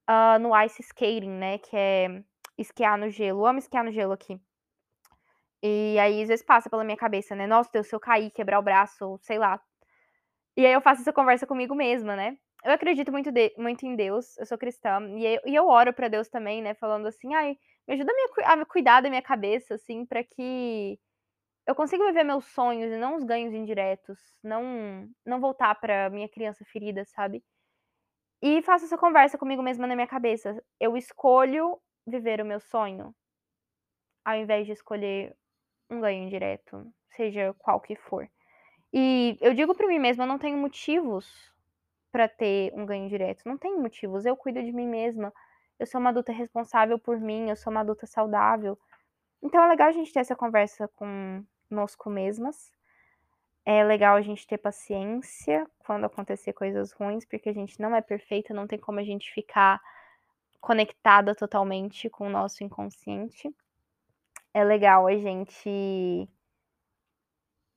uh, 0.10 0.40
no 0.40 0.58
ice 0.64 0.82
skating, 0.82 1.30
né? 1.30 1.58
Que 1.58 1.76
é 1.76 2.24
esquiar 2.58 2.98
no 2.98 3.10
gelo. 3.10 3.42
Eu 3.42 3.46
amo 3.46 3.60
esquiar 3.60 3.84
no 3.84 3.92
gelo 3.92 4.14
aqui. 4.14 4.40
E 5.62 5.98
aí, 6.00 6.22
às 6.22 6.28
vezes 6.28 6.46
passa 6.46 6.70
pela 6.70 6.84
minha 6.84 6.98
cabeça, 6.98 7.36
né? 7.36 7.48
Nossa, 7.48 7.70
Deus, 7.72 7.88
se 7.88 7.96
eu 7.96 8.00
cair, 8.00 8.32
quebrar 8.32 8.60
o 8.60 8.64
braço, 8.64 9.18
sei 9.22 9.38
lá, 9.38 9.62
e 10.58 10.66
aí 10.66 10.74
eu 10.74 10.82
faço 10.82 11.02
essa 11.02 11.14
conversa 11.14 11.48
comigo 11.48 11.76
mesma, 11.76 12.16
né? 12.16 12.38
Eu 12.64 12.72
acredito 12.74 13.12
muito, 13.12 13.32
de, 13.32 13.54
muito 13.58 13.86
em 13.86 13.96
Deus, 13.96 14.38
eu 14.38 14.46
sou 14.46 14.58
cristã, 14.58 15.00
e 15.18 15.26
eu, 15.26 15.42
e 15.46 15.56
eu 15.56 15.68
oro 15.68 15.94
para 15.94 16.08
Deus 16.08 16.30
também, 16.30 16.62
né? 16.62 16.74
Falando 16.76 17.08
assim, 17.08 17.34
ai, 17.34 17.58
me 17.88 17.96
ajuda 17.96 18.12
a, 18.46 18.54
a 18.54 18.66
cuidar 18.66 19.02
da 19.02 19.10
minha 19.10 19.22
cabeça, 19.22 19.76
assim, 19.76 20.06
para 20.06 20.24
que 20.24 20.98
eu 21.68 21.76
consiga 21.76 22.06
viver 22.06 22.24
meus 22.24 22.46
sonhos 22.46 22.92
e 22.92 22.98
não 22.98 23.16
os 23.16 23.24
ganhos 23.24 23.54
indiretos, 23.54 24.20
não 24.44 25.10
não 25.26 25.40
voltar 25.42 25.76
para 25.76 26.10
minha 26.10 26.30
criança 26.30 26.66
ferida, 26.66 27.06
sabe? 27.06 27.44
E 28.44 28.62
faço 28.62 28.86
essa 28.86 28.98
conversa 28.98 29.40
comigo 29.40 29.64
mesma 29.64 29.88
na 29.88 29.96
minha 29.96 30.08
cabeça. 30.08 30.64
Eu 30.80 30.96
escolho 30.96 31.80
viver 32.06 32.42
o 32.42 32.46
meu 32.46 32.60
sonho, 32.60 33.16
ao 34.26 34.36
invés 34.36 34.66
de 34.66 34.74
escolher 34.74 35.36
um 35.90 36.02
ganho 36.02 36.24
indireto, 36.24 36.92
seja 37.16 37.54
qual 37.60 37.80
que 37.80 37.96
for. 37.96 38.30
E 38.94 39.38
eu 39.42 39.56
digo 39.56 39.74
para 39.74 39.88
mim 39.88 39.98
mesma, 39.98 40.24
eu 40.24 40.28
não 40.28 40.38
tenho 40.38 40.58
motivos 40.58 41.52
para 42.12 42.28
ter 42.28 42.72
um 42.76 42.86
ganho 42.86 43.10
direto. 43.10 43.42
Não 43.44 43.58
tenho 43.58 43.82
motivos. 43.82 44.24
Eu 44.24 44.38
cuido 44.38 44.62
de 44.62 44.72
mim 44.72 44.88
mesma. 44.88 45.34
Eu 45.80 45.88
sou 45.88 46.00
uma 46.00 46.12
adulta 46.12 46.32
responsável 46.32 47.00
por 47.00 47.20
mim, 47.20 47.50
eu 47.50 47.56
sou 47.56 47.72
uma 47.72 47.82
adulta 47.82 48.06
saudável. 48.06 48.78
Então 49.42 49.62
é 49.64 49.68
legal 49.68 49.90
a 49.90 49.92
gente 49.92 50.14
ter 50.14 50.20
essa 50.20 50.36
conversa 50.36 50.88
conosco 50.90 52.10
mesmas. 52.10 52.72
É 53.66 53.84
legal 53.84 54.16
a 54.16 54.22
gente 54.22 54.46
ter 54.46 54.60
paciência 54.60 55.66
quando 55.80 56.06
acontecer 56.06 56.54
coisas 56.54 56.92
ruins, 56.92 57.26
porque 57.26 57.50
a 57.50 57.54
gente 57.54 57.80
não 57.82 57.96
é 57.96 58.02
perfeita, 58.02 58.54
não 58.54 58.68
tem 58.68 58.78
como 58.78 59.00
a 59.00 59.04
gente 59.04 59.34
ficar 59.34 59.82
conectada 60.62 61.34
totalmente 61.34 62.10
com 62.10 62.28
o 62.28 62.30
nosso 62.30 62.64
inconsciente. 62.64 63.50
É 64.54 64.64
legal 64.64 65.08
a 65.08 65.18
gente 65.18 66.30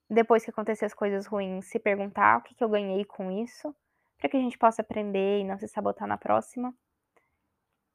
depois 0.08 0.44
que 0.44 0.50
acontecer 0.50 0.84
as 0.84 0.94
coisas 0.94 1.26
ruins, 1.26 1.66
se 1.66 1.78
perguntar 1.78 2.38
o 2.38 2.42
que, 2.42 2.54
que 2.54 2.62
eu 2.62 2.68
ganhei 2.68 3.04
com 3.04 3.30
isso, 3.30 3.74
para 4.18 4.28
que 4.28 4.36
a 4.36 4.40
gente 4.40 4.58
possa 4.58 4.82
aprender 4.82 5.40
e 5.40 5.44
não 5.44 5.58
se 5.58 5.68
sabotar 5.68 6.06
na 6.06 6.16
próxima. 6.16 6.74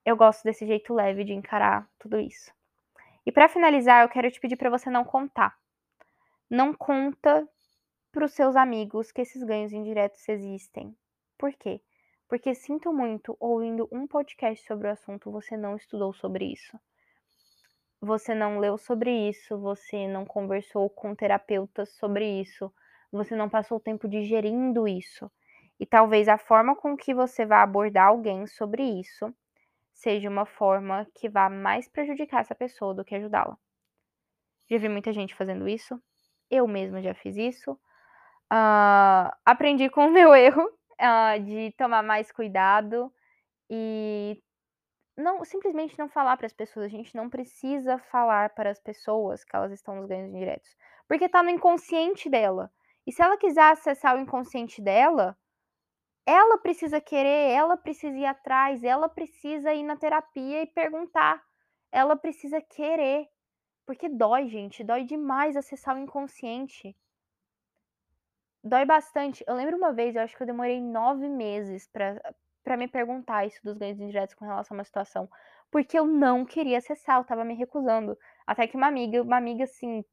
Eu 0.05 0.17
gosto 0.17 0.43
desse 0.43 0.65
jeito 0.65 0.93
leve 0.93 1.23
de 1.23 1.33
encarar 1.33 1.89
tudo 1.97 2.19
isso. 2.19 2.51
E 3.25 3.31
para 3.31 3.47
finalizar, 3.47 4.03
eu 4.03 4.09
quero 4.09 4.31
te 4.31 4.39
pedir 4.39 4.57
para 4.57 4.69
você 4.69 4.89
não 4.89 5.03
contar. 5.03 5.57
Não 6.49 6.73
conta 6.73 7.47
para 8.11 8.25
os 8.25 8.33
seus 8.33 8.55
amigos 8.55 9.11
que 9.11 9.21
esses 9.21 9.41
ganhos 9.43 9.71
indiretos 9.71 10.27
existem. 10.27 10.95
Por 11.37 11.53
quê? 11.53 11.81
Porque 12.27 12.53
sinto 12.53 12.91
muito, 12.91 13.37
ouvindo 13.39 13.87
um 13.91 14.07
podcast 14.07 14.65
sobre 14.65 14.87
o 14.87 14.91
assunto, 14.91 15.31
você 15.31 15.55
não 15.55 15.75
estudou 15.75 16.13
sobre 16.13 16.45
isso 16.45 16.77
você 18.01 18.33
não 18.33 18.57
leu 18.57 18.77
sobre 18.79 19.29
isso, 19.29 19.57
você 19.59 20.07
não 20.07 20.25
conversou 20.25 20.89
com 20.89 21.13
terapeutas 21.13 21.89
sobre 21.91 22.41
isso, 22.41 22.73
você 23.11 23.35
não 23.35 23.47
passou 23.47 23.79
tempo 23.79 24.07
digerindo 24.07 24.87
isso. 24.87 25.31
E 25.79 25.85
talvez 25.85 26.27
a 26.27 26.37
forma 26.37 26.75
com 26.75 26.97
que 26.97 27.13
você 27.13 27.45
vai 27.45 27.59
abordar 27.59 28.07
alguém 28.07 28.47
sobre 28.47 28.83
isso 28.83 29.33
seja 29.93 30.29
uma 30.29 30.45
forma 30.45 31.07
que 31.13 31.29
vá 31.29 31.47
mais 31.49 31.87
prejudicar 31.87 32.41
essa 32.41 32.55
pessoa 32.55 32.93
do 32.93 33.05
que 33.05 33.13
ajudá-la. 33.13 33.55
Já 34.69 34.77
vi 34.77 34.89
muita 34.89 35.13
gente 35.13 35.35
fazendo 35.35 35.67
isso, 35.67 36.01
eu 36.49 36.67
mesma 36.67 37.01
já 37.01 37.13
fiz 37.13 37.37
isso. 37.37 37.73
Uh, 38.51 39.29
aprendi 39.45 39.89
com 39.89 40.07
o 40.07 40.11
meu 40.11 40.33
erro 40.35 40.63
uh, 40.63 41.43
de 41.43 41.71
tomar 41.77 42.01
mais 42.01 42.31
cuidado 42.31 43.13
e 43.69 44.41
não 45.17 45.43
simplesmente 45.43 45.97
não 45.97 46.09
falar 46.09 46.37
para 46.37 46.45
as 46.45 46.53
pessoas. 46.53 46.85
A 46.85 46.89
gente 46.89 47.15
não 47.15 47.29
precisa 47.29 47.97
falar 47.97 48.49
para 48.51 48.69
as 48.69 48.79
pessoas 48.79 49.43
que 49.43 49.55
elas 49.55 49.71
estão 49.71 49.95
nos 49.95 50.07
ganhos 50.07 50.29
indiretos, 50.29 50.75
porque 51.07 51.25
está 51.25 51.43
no 51.43 51.49
inconsciente 51.49 52.29
dela. 52.29 52.71
E 53.05 53.11
se 53.11 53.21
ela 53.21 53.37
quiser 53.37 53.71
acessar 53.71 54.15
o 54.15 54.19
inconsciente 54.19 54.81
dela, 54.81 55.37
ela 56.25 56.57
precisa 56.57 57.01
querer, 57.01 57.51
ela 57.51 57.75
precisa 57.75 58.15
ir 58.15 58.25
atrás, 58.25 58.83
ela 58.83 59.09
precisa 59.09 59.73
ir 59.73 59.83
na 59.83 59.97
terapia 59.97 60.61
e 60.61 60.67
perguntar. 60.67 61.41
Ela 61.91 62.15
precisa 62.15 62.61
querer. 62.61 63.27
Porque 63.85 64.07
dói, 64.07 64.47
gente, 64.47 64.83
dói 64.83 65.03
demais 65.03 65.57
acessar 65.57 65.95
o 65.95 65.99
inconsciente. 65.99 66.95
Dói 68.63 68.85
bastante. 68.85 69.43
Eu 69.47 69.55
lembro 69.55 69.75
uma 69.75 69.91
vez, 69.91 70.15
eu 70.15 70.21
acho 70.21 70.37
que 70.37 70.43
eu 70.43 70.47
demorei 70.47 70.79
nove 70.79 71.27
meses 71.27 71.87
para 71.87 72.21
para 72.63 72.77
me 72.77 72.87
perguntar 72.87 73.45
isso 73.45 73.59
dos 73.63 73.77
ganhos 73.77 73.99
indiretos 73.99 74.35
com 74.35 74.45
relação 74.45 74.75
a 74.75 74.79
uma 74.79 74.83
situação, 74.83 75.29
porque 75.71 75.97
eu 75.97 76.05
não 76.05 76.45
queria 76.45 76.77
acessar, 76.77 77.17
eu 77.17 77.23
tava 77.23 77.45
me 77.45 77.55
recusando. 77.55 78.17
Até 78.45 78.67
que 78.67 78.75
uma 78.75 78.87
amiga, 78.87 79.21
uma 79.21 79.37
amiga 79.37 79.63
assim, 79.63 80.03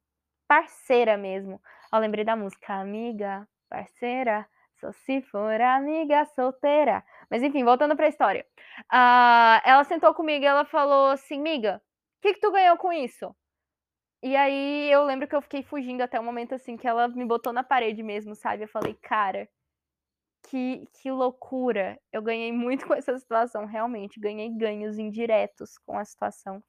parceira 0.47 1.17
mesmo. 1.17 1.61
Eu 1.93 1.99
lembrei 1.99 2.25
da 2.25 2.37
música 2.37 2.75
Amiga, 2.75 3.47
parceira, 3.69 4.49
só 4.81 4.93
se 4.93 5.21
for 5.23 5.61
amiga 5.61 6.25
solteira. 6.27 7.05
Mas 7.31 7.43
enfim, 7.43 7.65
voltando 7.65 7.97
para 7.97 8.07
a 8.07 8.09
história. 8.09 8.47
Uh, 8.93 9.61
ela 9.65 9.85
sentou 9.85 10.15
comigo 10.15 10.45
e 10.45 10.47
ela 10.47 10.65
falou 10.65 11.11
assim: 11.11 11.41
Miga, 11.41 11.83
o 12.19 12.21
que, 12.23 12.35
que 12.35 12.41
tu 12.41 12.53
ganhou 12.53 12.77
com 12.77 12.93
isso? 12.93 13.35
E 14.23 14.35
aí 14.37 14.91
eu 14.91 15.05
lembro 15.05 15.29
que 15.29 15.37
eu 15.37 15.43
fiquei 15.43 15.63
fugindo 15.63 16.03
até 16.03 16.19
o 16.19 16.25
momento 16.25 16.55
assim 16.55 16.77
que 16.77 16.89
ela 16.89 17.09
me 17.09 17.25
botou 17.25 17.53
na 17.53 17.63
parede 17.63 18.03
mesmo, 18.03 18.35
sabe? 18.35 18.65
Eu 18.65 18.69
falei, 18.69 18.95
cara, 18.95 19.49
que, 20.49 20.89
que 20.95 21.11
loucura. 21.11 21.99
Eu 22.13 22.23
ganhei 22.23 22.53
muito 22.53 22.87
com 22.87 22.95
essa 22.95 23.17
situação, 23.19 23.67
realmente. 23.67 24.21
Ganhei 24.21 24.49
ganhos 24.51 24.99
indiretos 24.99 25.79
com 25.79 25.99
a 25.99 26.05
situação. 26.05 26.63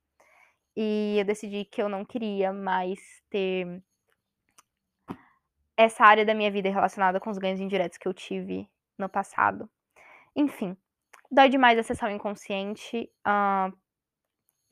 E 0.75 1.17
eu 1.17 1.25
decidi 1.25 1.65
que 1.65 1.81
eu 1.81 1.89
não 1.89 2.05
queria 2.05 2.53
mais 2.53 2.99
ter 3.29 3.81
essa 5.75 6.03
área 6.03 6.25
da 6.25 6.35
minha 6.35 6.51
vida 6.51 6.69
relacionada 6.69 7.19
com 7.19 7.29
os 7.29 7.37
ganhos 7.37 7.59
indiretos 7.59 7.97
que 7.97 8.07
eu 8.07 8.13
tive 8.13 8.69
no 8.97 9.07
passado. 9.07 9.69
Enfim, 10.35 10.75
dói 11.31 11.49
demais 11.49 11.79
acessar 11.79 12.09
o 12.09 12.13
inconsciente, 12.13 13.09
uh, 13.25 13.75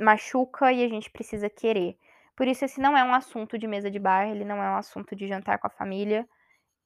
machuca 0.01 0.71
e 0.71 0.83
a 0.83 0.89
gente 0.89 1.09
precisa 1.09 1.49
querer. 1.49 1.97
Por 2.35 2.47
isso, 2.47 2.65
esse 2.65 2.79
não 2.79 2.95
é 2.95 3.03
um 3.03 3.13
assunto 3.13 3.57
de 3.57 3.67
mesa 3.67 3.89
de 3.89 3.99
bar, 3.99 4.29
ele 4.29 4.45
não 4.45 4.61
é 4.61 4.69
um 4.69 4.75
assunto 4.75 5.15
de 5.15 5.27
jantar 5.27 5.57
com 5.59 5.67
a 5.67 5.71
família, 5.71 6.27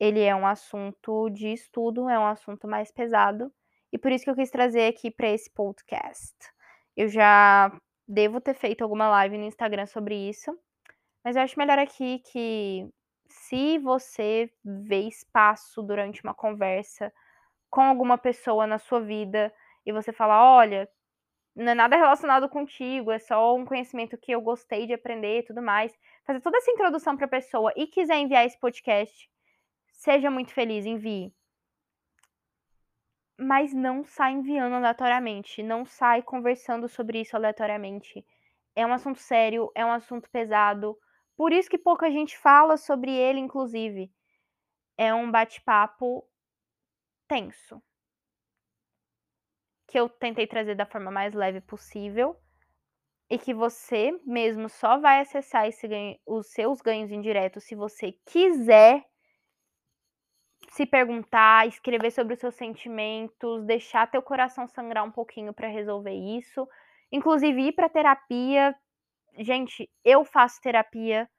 ele 0.01 0.19
é 0.19 0.35
um 0.35 0.47
assunto 0.47 1.29
de 1.29 1.53
estudo, 1.53 2.09
é 2.09 2.17
um 2.17 2.25
assunto 2.25 2.67
mais 2.67 2.91
pesado, 2.91 3.53
e 3.93 3.99
por 3.99 4.11
isso 4.11 4.23
que 4.23 4.31
eu 4.31 4.35
quis 4.35 4.49
trazer 4.49 4.87
aqui 4.87 5.11
para 5.11 5.29
esse 5.29 5.47
podcast. 5.51 6.35
Eu 6.97 7.07
já 7.07 7.71
devo 8.07 8.41
ter 8.41 8.55
feito 8.55 8.81
alguma 8.81 9.07
live 9.09 9.37
no 9.37 9.45
Instagram 9.45 9.85
sobre 9.85 10.15
isso, 10.15 10.57
mas 11.23 11.35
eu 11.35 11.43
acho 11.43 11.59
melhor 11.59 11.77
aqui 11.77 12.17
que 12.31 12.89
se 13.27 13.77
você 13.77 14.51
vê 14.65 15.01
espaço 15.01 15.83
durante 15.83 16.23
uma 16.23 16.33
conversa 16.33 17.13
com 17.69 17.81
alguma 17.81 18.17
pessoa 18.17 18.65
na 18.65 18.79
sua 18.79 19.01
vida 19.01 19.53
e 19.85 19.93
você 19.93 20.11
fala, 20.11 20.43
olha, 20.57 20.89
não 21.55 21.73
é 21.73 21.75
nada 21.75 21.95
relacionado 21.95 22.49
contigo, 22.49 23.11
é 23.11 23.19
só 23.19 23.55
um 23.55 23.65
conhecimento 23.65 24.17
que 24.17 24.31
eu 24.31 24.41
gostei 24.41 24.87
de 24.87 24.93
aprender 24.93 25.41
e 25.41 25.43
tudo 25.43 25.61
mais. 25.61 25.93
Fazer 26.25 26.41
toda 26.41 26.57
essa 26.57 26.71
introdução 26.71 27.15
para 27.15 27.27
a 27.27 27.29
pessoa 27.29 27.71
e 27.75 27.85
quiser 27.85 28.17
enviar 28.17 28.47
esse 28.47 28.59
podcast, 28.59 29.29
seja 30.01 30.31
muito 30.31 30.51
feliz, 30.51 30.83
envie. 30.83 31.31
Mas 33.39 33.71
não 33.71 34.03
sai 34.03 34.33
enviando 34.33 34.73
aleatoriamente, 34.73 35.61
não 35.61 35.85
sai 35.85 36.23
conversando 36.23 36.89
sobre 36.89 37.21
isso 37.21 37.35
aleatoriamente. 37.35 38.25
É 38.75 38.85
um 38.85 38.93
assunto 38.93 39.19
sério, 39.19 39.71
é 39.75 39.85
um 39.85 39.91
assunto 39.91 40.29
pesado. 40.31 40.97
Por 41.37 41.53
isso 41.53 41.69
que 41.69 41.77
pouca 41.77 42.09
gente 42.09 42.35
fala 42.35 42.77
sobre 42.77 43.11
ele, 43.11 43.39
inclusive. 43.39 44.11
É 44.97 45.13
um 45.13 45.29
bate-papo 45.29 46.27
tenso 47.27 47.81
que 49.87 49.99
eu 49.99 50.09
tentei 50.09 50.47
trazer 50.47 50.73
da 50.75 50.85
forma 50.85 51.11
mais 51.11 51.33
leve 51.33 51.61
possível 51.61 52.35
e 53.29 53.37
que 53.37 53.53
você 53.53 54.11
mesmo 54.25 54.67
só 54.67 54.99
vai 54.99 55.19
acessar 55.19 55.67
esse 55.67 55.87
ganho, 55.87 56.17
os 56.25 56.47
seus 56.47 56.81
ganhos 56.81 57.11
indiretos 57.11 57.65
se 57.65 57.75
você 57.75 58.13
quiser 58.25 59.10
se 60.71 60.85
perguntar, 60.85 61.67
escrever 61.67 62.11
sobre 62.11 62.33
os 62.33 62.39
seus 62.39 62.55
sentimentos, 62.55 63.63
deixar 63.65 64.09
teu 64.09 64.21
coração 64.21 64.67
sangrar 64.69 65.03
um 65.03 65.11
pouquinho 65.11 65.53
para 65.53 65.67
resolver 65.67 66.13
isso, 66.13 66.65
inclusive 67.11 67.61
ir 67.61 67.73
para 67.73 67.89
terapia. 67.89 68.73
Gente, 69.37 69.89
eu 70.03 70.23
faço 70.23 70.61
terapia 70.61 71.29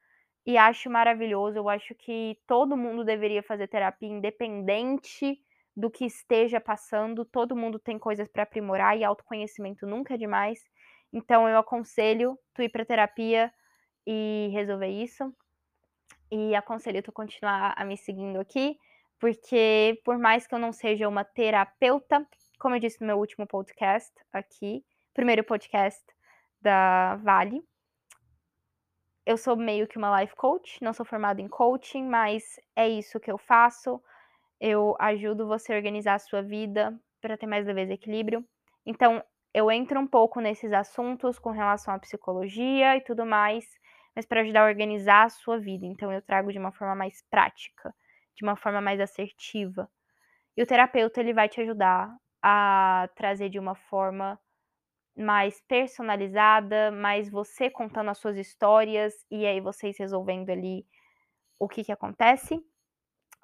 e 0.44 0.58
acho 0.58 0.90
maravilhoso. 0.90 1.56
Eu 1.56 1.68
acho 1.70 1.94
que 1.94 2.38
todo 2.46 2.76
mundo 2.76 3.04
deveria 3.04 3.42
fazer 3.42 3.68
terapia 3.68 4.08
independente 4.08 5.38
do 5.74 5.90
que 5.90 6.04
esteja 6.04 6.60
passando, 6.60 7.24
todo 7.24 7.56
mundo 7.56 7.78
tem 7.78 7.98
coisas 7.98 8.28
para 8.28 8.42
aprimorar 8.42 8.98
e 8.98 9.02
autoconhecimento 9.02 9.86
nunca 9.86 10.12
é 10.12 10.18
demais. 10.18 10.62
Então 11.10 11.48
eu 11.48 11.56
aconselho 11.56 12.38
tu 12.52 12.60
ir 12.60 12.68
para 12.68 12.84
terapia 12.84 13.50
e 14.06 14.50
resolver 14.52 14.88
isso. 14.88 15.34
E 16.30 16.54
aconselho 16.54 17.02
tu 17.02 17.10
continuar 17.10 17.72
a 17.74 17.82
me 17.82 17.96
seguindo 17.96 18.38
aqui, 18.38 18.76
porque 19.22 20.02
por 20.04 20.18
mais 20.18 20.48
que 20.48 20.52
eu 20.52 20.58
não 20.58 20.72
seja 20.72 21.08
uma 21.08 21.22
terapeuta, 21.22 22.26
como 22.58 22.74
eu 22.74 22.80
disse 22.80 23.00
no 23.00 23.06
meu 23.06 23.18
último 23.18 23.46
podcast 23.46 24.12
aqui, 24.32 24.84
primeiro 25.14 25.44
podcast 25.44 26.02
da 26.60 27.14
Vale, 27.22 27.62
eu 29.24 29.36
sou 29.36 29.56
meio 29.56 29.86
que 29.86 29.96
uma 29.96 30.20
life 30.20 30.34
coach, 30.34 30.82
não 30.82 30.92
sou 30.92 31.06
formada 31.06 31.40
em 31.40 31.46
coaching, 31.46 32.02
mas 32.02 32.42
é 32.74 32.88
isso 32.88 33.20
que 33.20 33.30
eu 33.30 33.38
faço 33.38 34.02
eu 34.60 34.96
ajudo 34.98 35.46
você 35.46 35.72
a 35.72 35.76
organizar 35.76 36.14
a 36.14 36.18
sua 36.18 36.42
vida 36.42 36.92
para 37.20 37.36
ter 37.36 37.46
mais 37.46 37.64
leveza 37.64 37.92
e 37.92 37.94
equilíbrio. 37.94 38.44
Então, 38.84 39.22
eu 39.54 39.70
entro 39.70 40.00
um 40.00 40.06
pouco 40.06 40.40
nesses 40.40 40.72
assuntos 40.72 41.38
com 41.38 41.50
relação 41.50 41.94
à 41.94 41.98
psicologia 41.98 42.96
e 42.96 43.00
tudo 43.00 43.24
mais, 43.24 43.64
mas 44.16 44.26
para 44.26 44.40
ajudar 44.40 44.62
a 44.62 44.68
organizar 44.68 45.26
a 45.26 45.28
sua 45.28 45.60
vida. 45.60 45.86
Então, 45.86 46.12
eu 46.12 46.20
trago 46.20 46.52
de 46.52 46.58
uma 46.58 46.72
forma 46.72 46.96
mais 46.96 47.22
prática, 47.30 47.94
de 48.36 48.44
uma 48.44 48.56
forma 48.56 48.80
mais 48.80 49.00
assertiva. 49.00 49.88
E 50.56 50.62
o 50.62 50.66
terapeuta 50.66 51.20
ele 51.20 51.34
vai 51.34 51.48
te 51.48 51.60
ajudar 51.60 52.14
a 52.42 53.08
trazer 53.16 53.48
de 53.48 53.58
uma 53.58 53.74
forma 53.74 54.38
mais 55.16 55.60
personalizada, 55.68 56.90
mais 56.90 57.30
você 57.30 57.70
contando 57.70 58.10
as 58.10 58.18
suas 58.18 58.36
histórias 58.36 59.14
e 59.30 59.46
aí 59.46 59.60
vocês 59.60 59.98
resolvendo 59.98 60.50
ali 60.50 60.86
o 61.60 61.68
que 61.68 61.84
que 61.84 61.92
acontece 61.92 62.62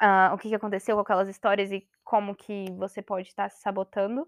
uh, 0.03 0.35
o 0.35 0.39
que, 0.39 0.49
que 0.49 0.55
aconteceu 0.55 0.97
com 0.97 1.03
aquelas 1.03 1.29
histórias 1.29 1.71
e 1.71 1.87
como 2.05 2.35
que 2.35 2.67
você 2.77 3.03
pode 3.03 3.29
estar 3.29 3.51
se 3.51 3.61
sabotando. 3.61 4.27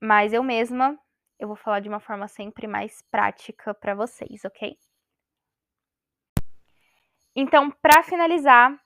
Mas 0.00 0.32
eu 0.32 0.42
mesma, 0.42 0.98
eu 1.38 1.48
vou 1.48 1.56
falar 1.56 1.80
de 1.80 1.88
uma 1.88 2.00
forma 2.00 2.28
sempre 2.28 2.66
mais 2.66 3.02
prática 3.10 3.74
para 3.74 3.94
vocês, 3.94 4.44
ok? 4.44 4.76
Então, 7.34 7.70
para 7.70 8.02
finalizar, 8.02 8.78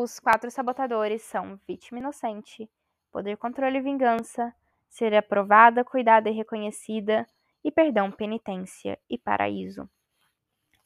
os 0.00 0.18
quatro 0.18 0.50
sabotadores 0.50 1.22
são 1.22 1.60
vítima 1.68 1.98
inocente, 1.98 2.68
poder, 3.10 3.36
controle 3.36 3.78
e 3.78 3.82
vingança, 3.82 4.54
ser 4.88 5.14
aprovada, 5.14 5.84
cuidada 5.84 6.30
e 6.30 6.32
reconhecida, 6.32 7.26
e 7.62 7.70
perdão, 7.70 8.10
penitência 8.10 8.98
e 9.08 9.18
paraíso. 9.18 9.88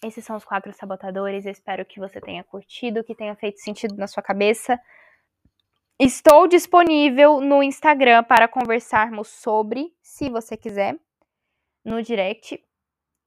Esses 0.05 0.25
são 0.25 0.37
os 0.37 0.45
quatro 0.45 0.73
sabotadores. 0.73 1.47
Eu 1.47 1.53
espero 1.53 1.85
que 1.85 2.01
você 2.01 2.21
tenha 2.21 2.45
curtido, 2.45 3.05
que 3.05 3.15
tenha 3.15 3.35
feito 3.37 3.61
sentido 3.61 3.97
na 3.97 4.07
sua 4.07 4.23
cabeça. 4.23 4.79
Estou 5.99 6.47
disponível 6.47 7.41
no 7.41 7.63
Instagram 7.63 8.25
para 8.25 8.49
conversarmos 8.49 9.29
sobre, 9.29 9.95
se 10.03 10.29
você 10.29 10.57
quiser, 10.57 10.99
no 11.85 12.03
direct. 12.03 12.63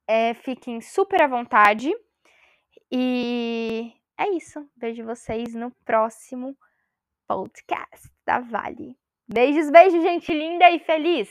É, 0.05 0.33
fiquem 0.35 0.79
super 0.81 1.21
à 1.21 1.27
vontade. 1.27 1.91
E 2.91 3.93
é 4.19 4.29
isso. 4.29 4.69
Vejo 4.75 5.05
vocês 5.05 5.55
no 5.55 5.71
próximo 5.85 6.55
podcast 7.27 8.09
da 8.25 8.39
Vale. 8.39 8.95
Beijos, 9.27 9.69
beijos, 9.69 10.01
gente 10.03 10.33
linda 10.33 10.69
e 10.69 10.79
feliz! 10.79 11.29